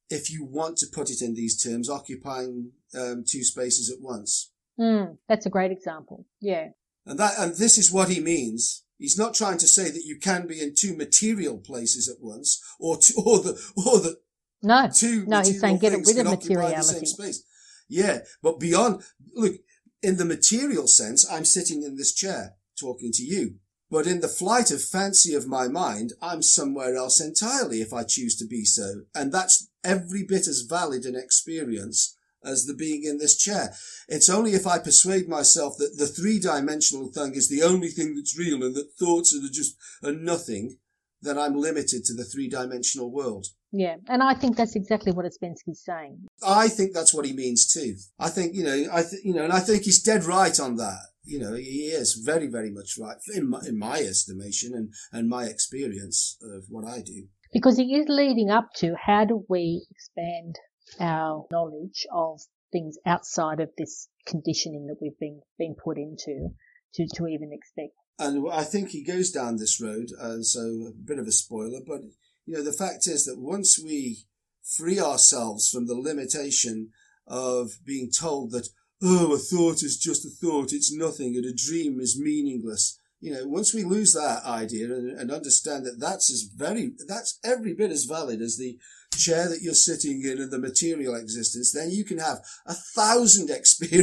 if 0.10 0.32
you 0.32 0.46
want 0.46 0.78
to 0.78 0.88
put 0.92 1.10
it 1.10 1.22
in 1.22 1.34
these 1.34 1.62
terms, 1.62 1.90
occupying 1.90 2.72
um, 2.98 3.24
two 3.28 3.44
spaces 3.44 3.92
at 3.92 4.02
once. 4.02 4.52
Mm, 4.80 5.18
that's 5.28 5.46
a 5.46 5.50
great 5.50 5.72
example. 5.72 6.26
Yeah. 6.40 6.70
And 7.06 7.20
that, 7.20 7.34
and 7.40 7.56
this 7.56 7.78
is 7.78 7.92
what 7.92 8.10
he 8.10 8.20
means. 8.20 8.84
He's 9.00 9.18
not 9.18 9.34
trying 9.34 9.58
to 9.60 9.68
say 9.68 9.90
that 9.90 10.04
you 10.06 10.20
can 10.20 10.46
be 10.46 10.62
in 10.62 10.76
two 10.78 10.96
material 10.96 11.58
places 11.58 12.08
at 12.10 12.22
once, 12.22 12.62
or 12.80 12.98
two, 12.98 13.14
or 13.26 13.40
the, 13.40 13.52
or 13.76 14.00
the 14.00 14.18
No. 14.62 14.90
two. 14.94 15.26
No, 15.26 15.40
he's 15.40 15.60
saying 15.60 15.78
get 15.80 15.94
rid 15.94 16.18
of 16.20 16.26
materiality. 16.26 16.84
same 16.84 17.06
space. 17.06 17.44
Yeah, 17.88 18.20
but 18.44 18.60
beyond, 18.60 19.02
look, 19.34 19.56
in 20.04 20.18
the 20.18 20.26
material 20.26 20.88
sense, 20.88 21.26
I'm 21.30 21.46
sitting 21.46 21.82
in 21.82 21.96
this 21.96 22.14
chair 22.14 22.56
talking 22.80 23.12
to 23.14 23.24
you. 23.24 23.56
But 23.90 24.06
in 24.06 24.20
the 24.20 24.28
flight 24.28 24.70
of 24.70 24.84
fancy 24.84 25.34
of 25.34 25.48
my 25.48 25.68
mind, 25.68 26.14
I'm 26.22 26.44
somewhere 26.44 26.96
else 26.96 27.20
entirely 27.20 27.82
if 27.82 27.92
I 27.92 28.04
choose 28.04 28.36
to 28.38 28.46
be 28.46 28.64
so. 28.64 29.06
And 29.16 29.32
that's 29.34 29.68
every 29.84 30.24
bit 30.24 30.48
as 30.48 30.68
valid 30.70 31.06
an 31.06 31.16
experience 31.16 32.16
as 32.44 32.66
the 32.66 32.74
being 32.74 33.04
in 33.04 33.18
this 33.18 33.38
chair. 33.38 33.74
It's 34.08 34.30
only 34.30 34.52
if 34.52 34.66
I 34.66 34.80
persuade 34.80 35.28
myself 35.28 35.76
that 35.78 35.98
the 35.98 36.08
three 36.08 36.40
dimensional 36.40 37.12
thing 37.12 37.36
is 37.36 37.50
the 37.50 37.64
only 37.64 37.90
thing 37.90 38.16
that's 38.16 38.38
real 38.38 38.64
and 38.64 38.76
that 38.76 38.94
thoughts 38.98 39.36
are 39.36 39.48
just 39.52 39.76
are 40.04 40.14
nothing, 40.14 40.78
that 41.22 41.38
I'm 41.38 41.56
limited 41.56 42.06
to 42.06 42.14
the 42.14 42.24
three 42.24 42.48
dimensional 42.48 43.12
world. 43.12 43.48
Yeah. 43.72 43.98
And 44.08 44.24
I 44.24 44.34
think 44.34 44.56
that's 44.56 44.76
exactly 44.76 45.12
what 45.12 45.26
Ouspensky's 45.26 45.84
saying. 45.84 46.28
I 46.42 46.70
think 46.70 46.94
that's 46.94 47.14
what 47.14 47.26
he 47.26 47.34
means 47.34 47.72
too. 47.72 47.96
I 48.18 48.30
think, 48.30 48.56
you 48.56 48.64
know, 48.64 48.88
I 48.92 49.04
think, 49.04 49.24
you 49.24 49.34
know, 49.34 49.44
and 49.44 49.54
I 49.54 49.60
think 49.60 49.84
he's 49.84 50.02
dead 50.02 50.24
right 50.24 50.58
on 50.60 50.78
that. 50.78 51.00
You 51.24 51.40
know, 51.40 51.54
he 51.54 51.90
is 51.90 52.16
very, 52.26 52.48
very 52.48 52.72
much 52.72 52.98
right 53.00 53.18
in 53.36 53.50
my, 53.50 53.60
in 53.68 53.78
my 53.78 54.00
estimation 54.00 54.74
and, 54.74 54.94
and 55.12 55.30
my 55.30 55.46
experience 55.46 56.38
of 56.42 56.64
what 56.70 56.86
I 56.86 57.02
do. 57.02 57.28
Because 57.54 57.78
it 57.78 57.84
is 57.84 58.06
leading 58.08 58.50
up 58.50 58.70
to 58.78 58.96
how 59.06 59.26
do 59.26 59.46
we 59.50 59.86
expand 59.92 60.58
our 61.00 61.46
knowledge 61.52 62.06
of 62.14 62.42
things 62.72 62.98
outside 63.06 63.60
of 63.60 63.70
this 63.78 64.08
conditioning 64.26 64.88
that 64.88 64.98
we've 65.02 65.18
been, 65.20 65.42
been 65.58 65.76
put 65.76 65.98
into 65.98 66.50
to, 66.96 67.08
to 67.16 67.28
even 67.28 67.52
expect. 67.52 67.94
And 68.20 68.52
I 68.52 68.64
think 68.64 68.90
he 68.90 69.04
goes 69.04 69.32
down 69.32 69.58
this 69.58 69.82
road, 69.82 70.08
and 70.20 70.46
so 70.46 70.60
a 70.60 70.92
bit 70.92 71.20
of 71.20 71.28
a 71.28 71.32
spoiler, 71.32 71.80
but 71.86 72.02
you 72.46 72.56
know, 72.56 72.64
the 72.64 72.74
fact 72.74 73.08
is 73.08 73.26
that 73.26 73.40
once 73.40 73.80
we 73.82 74.26
free 74.64 75.00
ourselves 75.00 75.70
from 75.70 75.88
the 75.88 75.96
limitation 75.96 76.90
of 77.28 77.72
being 77.86 78.12
told 78.12 78.52
that, 78.52 78.68
oh, 79.02 79.34
a 79.34 79.38
thought 79.38 79.84
is 79.84 79.98
just 79.98 80.26
a 80.26 80.30
thought, 80.30 80.74
it's 80.74 80.94
nothing, 80.94 81.36
and 81.36 81.46
a 81.46 81.54
dream 81.54 82.00
is 82.00 82.20
meaningless. 82.20 82.99
You 83.22 83.34
know, 83.34 83.48
once 83.48 83.74
we 83.74 83.84
lose 83.84 84.14
that 84.14 84.44
idea 84.46 84.86
and, 84.86 85.10
and 85.20 85.32
understand 85.32 85.86
that 85.86 86.00
that's 86.00 86.32
as 86.32 86.44
very, 86.56 86.92
that's 87.08 87.38
every 87.44 87.74
bit 87.74 87.92
as 87.92 88.06
valid 88.06 88.42
as 88.42 88.58
the 88.58 88.78
chair 89.18 89.50
that 89.50 89.62
you're 89.62 89.74
sitting 89.74 90.22
in 90.24 90.40
and 90.40 90.52
the 90.52 90.60
material 90.60 91.16
existence, 91.16 91.74
then 91.74 91.90
you 91.92 92.06
can 92.06 92.18
have 92.20 92.38
a 92.66 92.74
thousand 92.74 93.50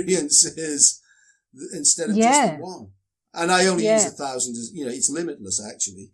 experiences 0.06 1.00
instead 1.72 2.10
of 2.10 2.16
just 2.16 2.28
Yeah. 2.28 2.56
the 2.56 2.62
one. 2.62 2.90
And 3.32 3.50
I 3.50 3.66
only 3.66 3.86
use 3.86 4.06
a 4.06 4.10
thousand 4.10 4.52
as, 4.52 4.70
you 4.74 4.84
know, 4.84 4.90
it's 4.90 5.10
limitless 5.10 5.62
actually. 5.66 6.10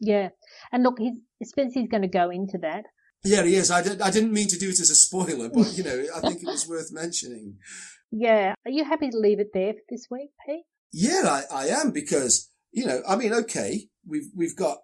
Yeah. 0.00 0.30
And 0.72 0.82
look, 0.82 0.98
he's, 0.98 1.18
Ouspensky's 1.42 1.88
going 1.88 2.02
to 2.02 2.08
go 2.08 2.30
into 2.30 2.58
that. 2.58 2.84
Yeah, 3.22 3.42
he 3.44 3.54
is. 3.56 3.70
I, 3.70 3.82
did, 3.82 4.00
I 4.00 4.10
didn't 4.10 4.32
mean 4.32 4.48
to 4.48 4.58
do 4.58 4.68
it 4.70 4.80
as 4.80 4.88
a 4.90 4.94
spoiler, 4.94 5.50
but 5.50 5.76
you 5.76 5.84
know, 5.84 6.04
I 6.16 6.20
think 6.20 6.42
it 6.42 6.46
was 6.46 6.66
worth 6.68 6.90
mentioning. 6.92 7.58
Yeah. 8.10 8.54
Are 8.64 8.70
you 8.70 8.84
happy 8.84 9.10
to 9.10 9.18
leave 9.18 9.40
it 9.40 9.48
there 9.52 9.74
for 9.74 9.80
this 9.90 10.06
week, 10.10 10.30
Pete? 10.46 10.64
Yeah, 10.92 11.22
I, 11.24 11.42
I 11.64 11.66
am 11.68 11.90
because, 11.92 12.50
you 12.72 12.86
know, 12.86 13.02
I 13.08 13.16
mean, 13.16 13.32
okay, 13.32 13.88
we've, 14.06 14.28
we've 14.34 14.56
got, 14.56 14.78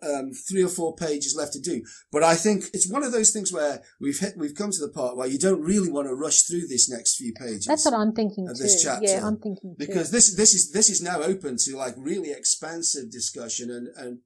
um, 0.00 0.30
three 0.48 0.62
or 0.62 0.68
four 0.68 0.94
pages 0.94 1.34
left 1.36 1.52
to 1.54 1.60
do, 1.60 1.82
but 2.12 2.22
I 2.22 2.36
think 2.36 2.66
it's 2.72 2.88
one 2.88 3.02
of 3.02 3.10
those 3.10 3.32
things 3.32 3.52
where 3.52 3.82
we've 4.00 4.18
hit, 4.20 4.34
we've 4.36 4.54
come 4.54 4.70
to 4.70 4.78
the 4.80 4.92
part 4.92 5.16
where 5.16 5.26
you 5.26 5.40
don't 5.40 5.60
really 5.60 5.90
want 5.90 6.06
to 6.06 6.14
rush 6.14 6.42
through 6.42 6.68
this 6.68 6.88
next 6.88 7.16
few 7.16 7.32
pages. 7.32 7.64
That's 7.66 7.84
what 7.84 7.94
I'm 7.94 8.12
thinking 8.12 8.46
Of 8.48 8.56
too. 8.56 8.62
this 8.62 8.80
chapter. 8.82 9.06
Yeah, 9.06 9.26
I'm 9.26 9.38
thinking 9.38 9.74
too. 9.76 9.86
because 9.86 10.12
this 10.12 10.36
this 10.36 10.54
is 10.54 10.70
this 10.70 10.88
is 10.88 11.02
now 11.02 11.20
open 11.20 11.56
to 11.64 11.76
like 11.76 11.94
really 11.96 12.30
expansive 12.30 13.10
discussion 13.10 13.70
and 13.72 13.88
and 13.96 14.18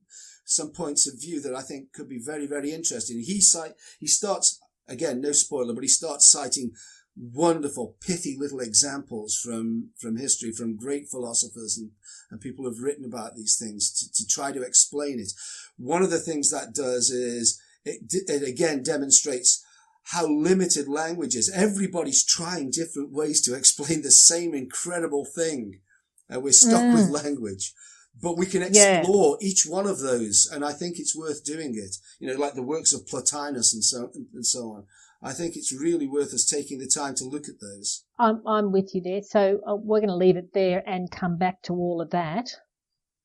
some 0.44 0.72
points 0.72 1.08
of 1.08 1.18
view 1.18 1.40
that 1.40 1.54
I 1.54 1.62
think 1.62 1.92
could 1.94 2.08
be 2.08 2.20
very 2.22 2.46
very 2.46 2.72
interesting. 2.72 3.20
He 3.20 3.40
cite 3.40 3.72
he 3.98 4.06
starts 4.06 4.60
again 4.86 5.22
no 5.22 5.32
spoiler, 5.32 5.72
but 5.72 5.84
he 5.84 5.88
starts 5.88 6.30
citing 6.30 6.72
wonderful 7.16 7.96
pithy 8.00 8.36
little 8.38 8.60
examples 8.60 9.36
from 9.36 9.90
from 9.98 10.16
history 10.16 10.50
from 10.50 10.76
great 10.76 11.08
philosophers 11.10 11.76
and 11.76 11.90
and 12.30 12.40
people 12.40 12.64
have 12.64 12.80
written 12.80 13.04
about 13.04 13.36
these 13.36 13.56
things 13.58 13.92
to, 13.92 14.10
to 14.12 14.26
try 14.26 14.50
to 14.52 14.62
explain 14.62 15.20
it. 15.20 15.30
One 15.76 16.02
of 16.02 16.10
the 16.10 16.18
things 16.18 16.50
that 16.50 16.74
does 16.74 17.10
is 17.10 17.60
it, 17.84 18.00
it 18.28 18.42
again 18.48 18.82
demonstrates 18.82 19.62
how 20.04 20.26
limited 20.26 20.88
language 20.88 21.34
is. 21.36 21.50
Everybody's 21.54 22.24
trying 22.24 22.70
different 22.70 23.12
ways 23.12 23.40
to 23.42 23.54
explain 23.54 24.02
the 24.02 24.10
same 24.10 24.54
incredible 24.54 25.24
thing. 25.24 25.80
And 26.28 26.42
we're 26.42 26.52
stuck 26.52 26.82
Mm. 26.82 26.94
with 26.94 27.24
language. 27.24 27.74
But 28.20 28.38
we 28.38 28.46
can 28.46 28.62
Yeah. 28.72 29.00
explore 29.00 29.38
each 29.40 29.64
one 29.66 29.86
of 29.86 30.00
those, 30.00 30.48
and 30.50 30.64
I 30.64 30.72
think 30.72 30.98
it's 30.98 31.14
worth 31.16 31.44
doing 31.44 31.74
it. 31.76 31.96
You 32.18 32.28
know, 32.28 32.36
like 32.40 32.54
the 32.54 32.62
works 32.62 32.92
of 32.92 33.06
Plotinus 33.06 33.72
and 33.74 33.84
so 33.84 34.10
and 34.34 34.46
so 34.46 34.70
on. 34.72 34.86
I 35.22 35.32
think 35.32 35.56
it's 35.56 35.72
really 35.72 36.08
worth 36.08 36.34
us 36.34 36.44
taking 36.44 36.78
the 36.78 36.88
time 36.88 37.14
to 37.16 37.24
look 37.24 37.48
at 37.48 37.60
those. 37.60 38.04
I'm, 38.18 38.42
I'm 38.46 38.72
with 38.72 38.94
you 38.94 39.02
there. 39.02 39.22
So 39.22 39.60
uh, 39.66 39.76
we're 39.76 40.00
going 40.00 40.08
to 40.08 40.16
leave 40.16 40.36
it 40.36 40.52
there 40.52 40.82
and 40.86 41.10
come 41.10 41.38
back 41.38 41.62
to 41.62 41.74
all 41.74 42.00
of 42.00 42.10
that 42.10 42.48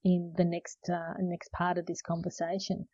in 0.04 0.34
the 0.38 0.46
next 0.46 0.78
uh, 0.90 1.14
next 1.20 1.52
part 1.52 1.78
of 1.78 1.86
this 1.86 2.02
conversation. 2.02 2.88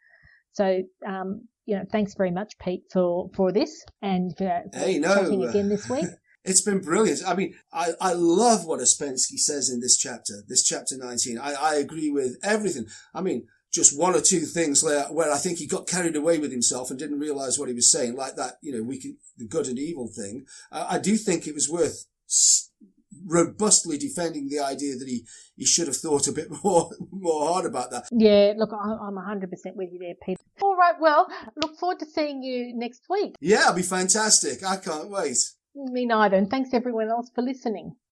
So, 0.53 0.83
um, 1.05 1.47
you 1.65 1.75
know, 1.75 1.85
thanks 1.91 2.13
very 2.15 2.31
much, 2.31 2.53
Pete, 2.59 2.83
for 2.91 3.29
for 3.35 3.51
this 3.51 3.83
and 4.01 4.31
for, 4.37 4.63
for 4.71 4.79
Hey, 4.79 4.99
no, 4.99 5.15
chatting 5.15 5.45
uh, 5.45 5.49
again 5.49 5.69
this 5.69 5.89
week. 5.89 6.05
It's 6.45 6.61
been 6.61 6.81
brilliant. 6.81 7.21
I 7.25 7.35
mean, 7.35 7.53
I, 7.71 7.91
I 8.01 8.11
love 8.13 8.65
what 8.65 8.81
Ouspensky 8.81 9.37
says 9.37 9.69
in 9.69 9.79
this 9.79 9.95
chapter, 9.95 10.43
this 10.45 10.61
chapter 10.61 10.97
19. 10.97 11.39
I, 11.39 11.53
I 11.53 11.75
agree 11.75 12.09
with 12.09 12.37
everything. 12.43 12.87
I 13.13 13.21
mean, 13.21 13.47
just 13.73 13.97
one 13.97 14.15
or 14.15 14.21
two 14.21 14.41
things 14.41 14.83
where, 14.83 15.05
where 15.05 15.31
I 15.31 15.37
think 15.37 15.57
he 15.57 15.65
got 15.65 15.87
carried 15.87 16.15
away 16.15 16.37
with 16.37 16.51
himself 16.51 16.89
and 16.89 16.99
didn't 16.99 17.19
realize 17.19 17.57
what 17.57 17.69
he 17.69 17.73
was 17.73 17.91
saying, 17.91 18.15
like 18.15 18.35
that, 18.35 18.57
you 18.61 18.71
know, 18.71 18.83
we 18.83 19.15
the 19.37 19.47
good 19.47 19.67
and 19.67 19.79
evil 19.79 20.07
thing. 20.07 20.45
Uh, 20.71 20.85
I 20.89 20.99
do 20.99 21.17
think 21.17 21.47
it 21.47 21.55
was 21.55 21.69
worth 21.69 22.05
robustly 23.25 23.97
defending 23.97 24.49
the 24.49 24.59
idea 24.59 24.95
that 24.95 25.07
he, 25.07 25.25
he 25.55 25.65
should 25.65 25.87
have 25.87 25.97
thought 25.97 26.27
a 26.27 26.31
bit 26.31 26.49
more 26.63 26.91
more 27.11 27.47
hard 27.47 27.65
about 27.65 27.89
that. 27.91 28.07
Yeah, 28.11 28.53
look, 28.55 28.71
I'm 28.71 29.15
100% 29.15 29.49
with 29.75 29.89
you 29.91 29.99
there, 29.99 30.15
Peter. 30.23 30.41
All 30.61 30.75
right, 30.75 30.95
well, 30.99 31.27
look 31.61 31.77
forward 31.77 31.99
to 31.99 32.05
seeing 32.05 32.43
you 32.43 32.73
next 32.75 33.03
week. 33.09 33.35
Yeah, 33.41 33.61
it'll 33.61 33.75
be 33.75 33.81
fantastic. 33.81 34.63
I 34.63 34.77
can't 34.77 35.09
wait. 35.09 35.37
Me 35.75 36.05
neither. 36.05 36.37
And 36.37 36.49
thanks 36.49 36.73
everyone 36.73 37.09
else 37.09 37.31
for 37.33 37.41
listening. 37.41 37.95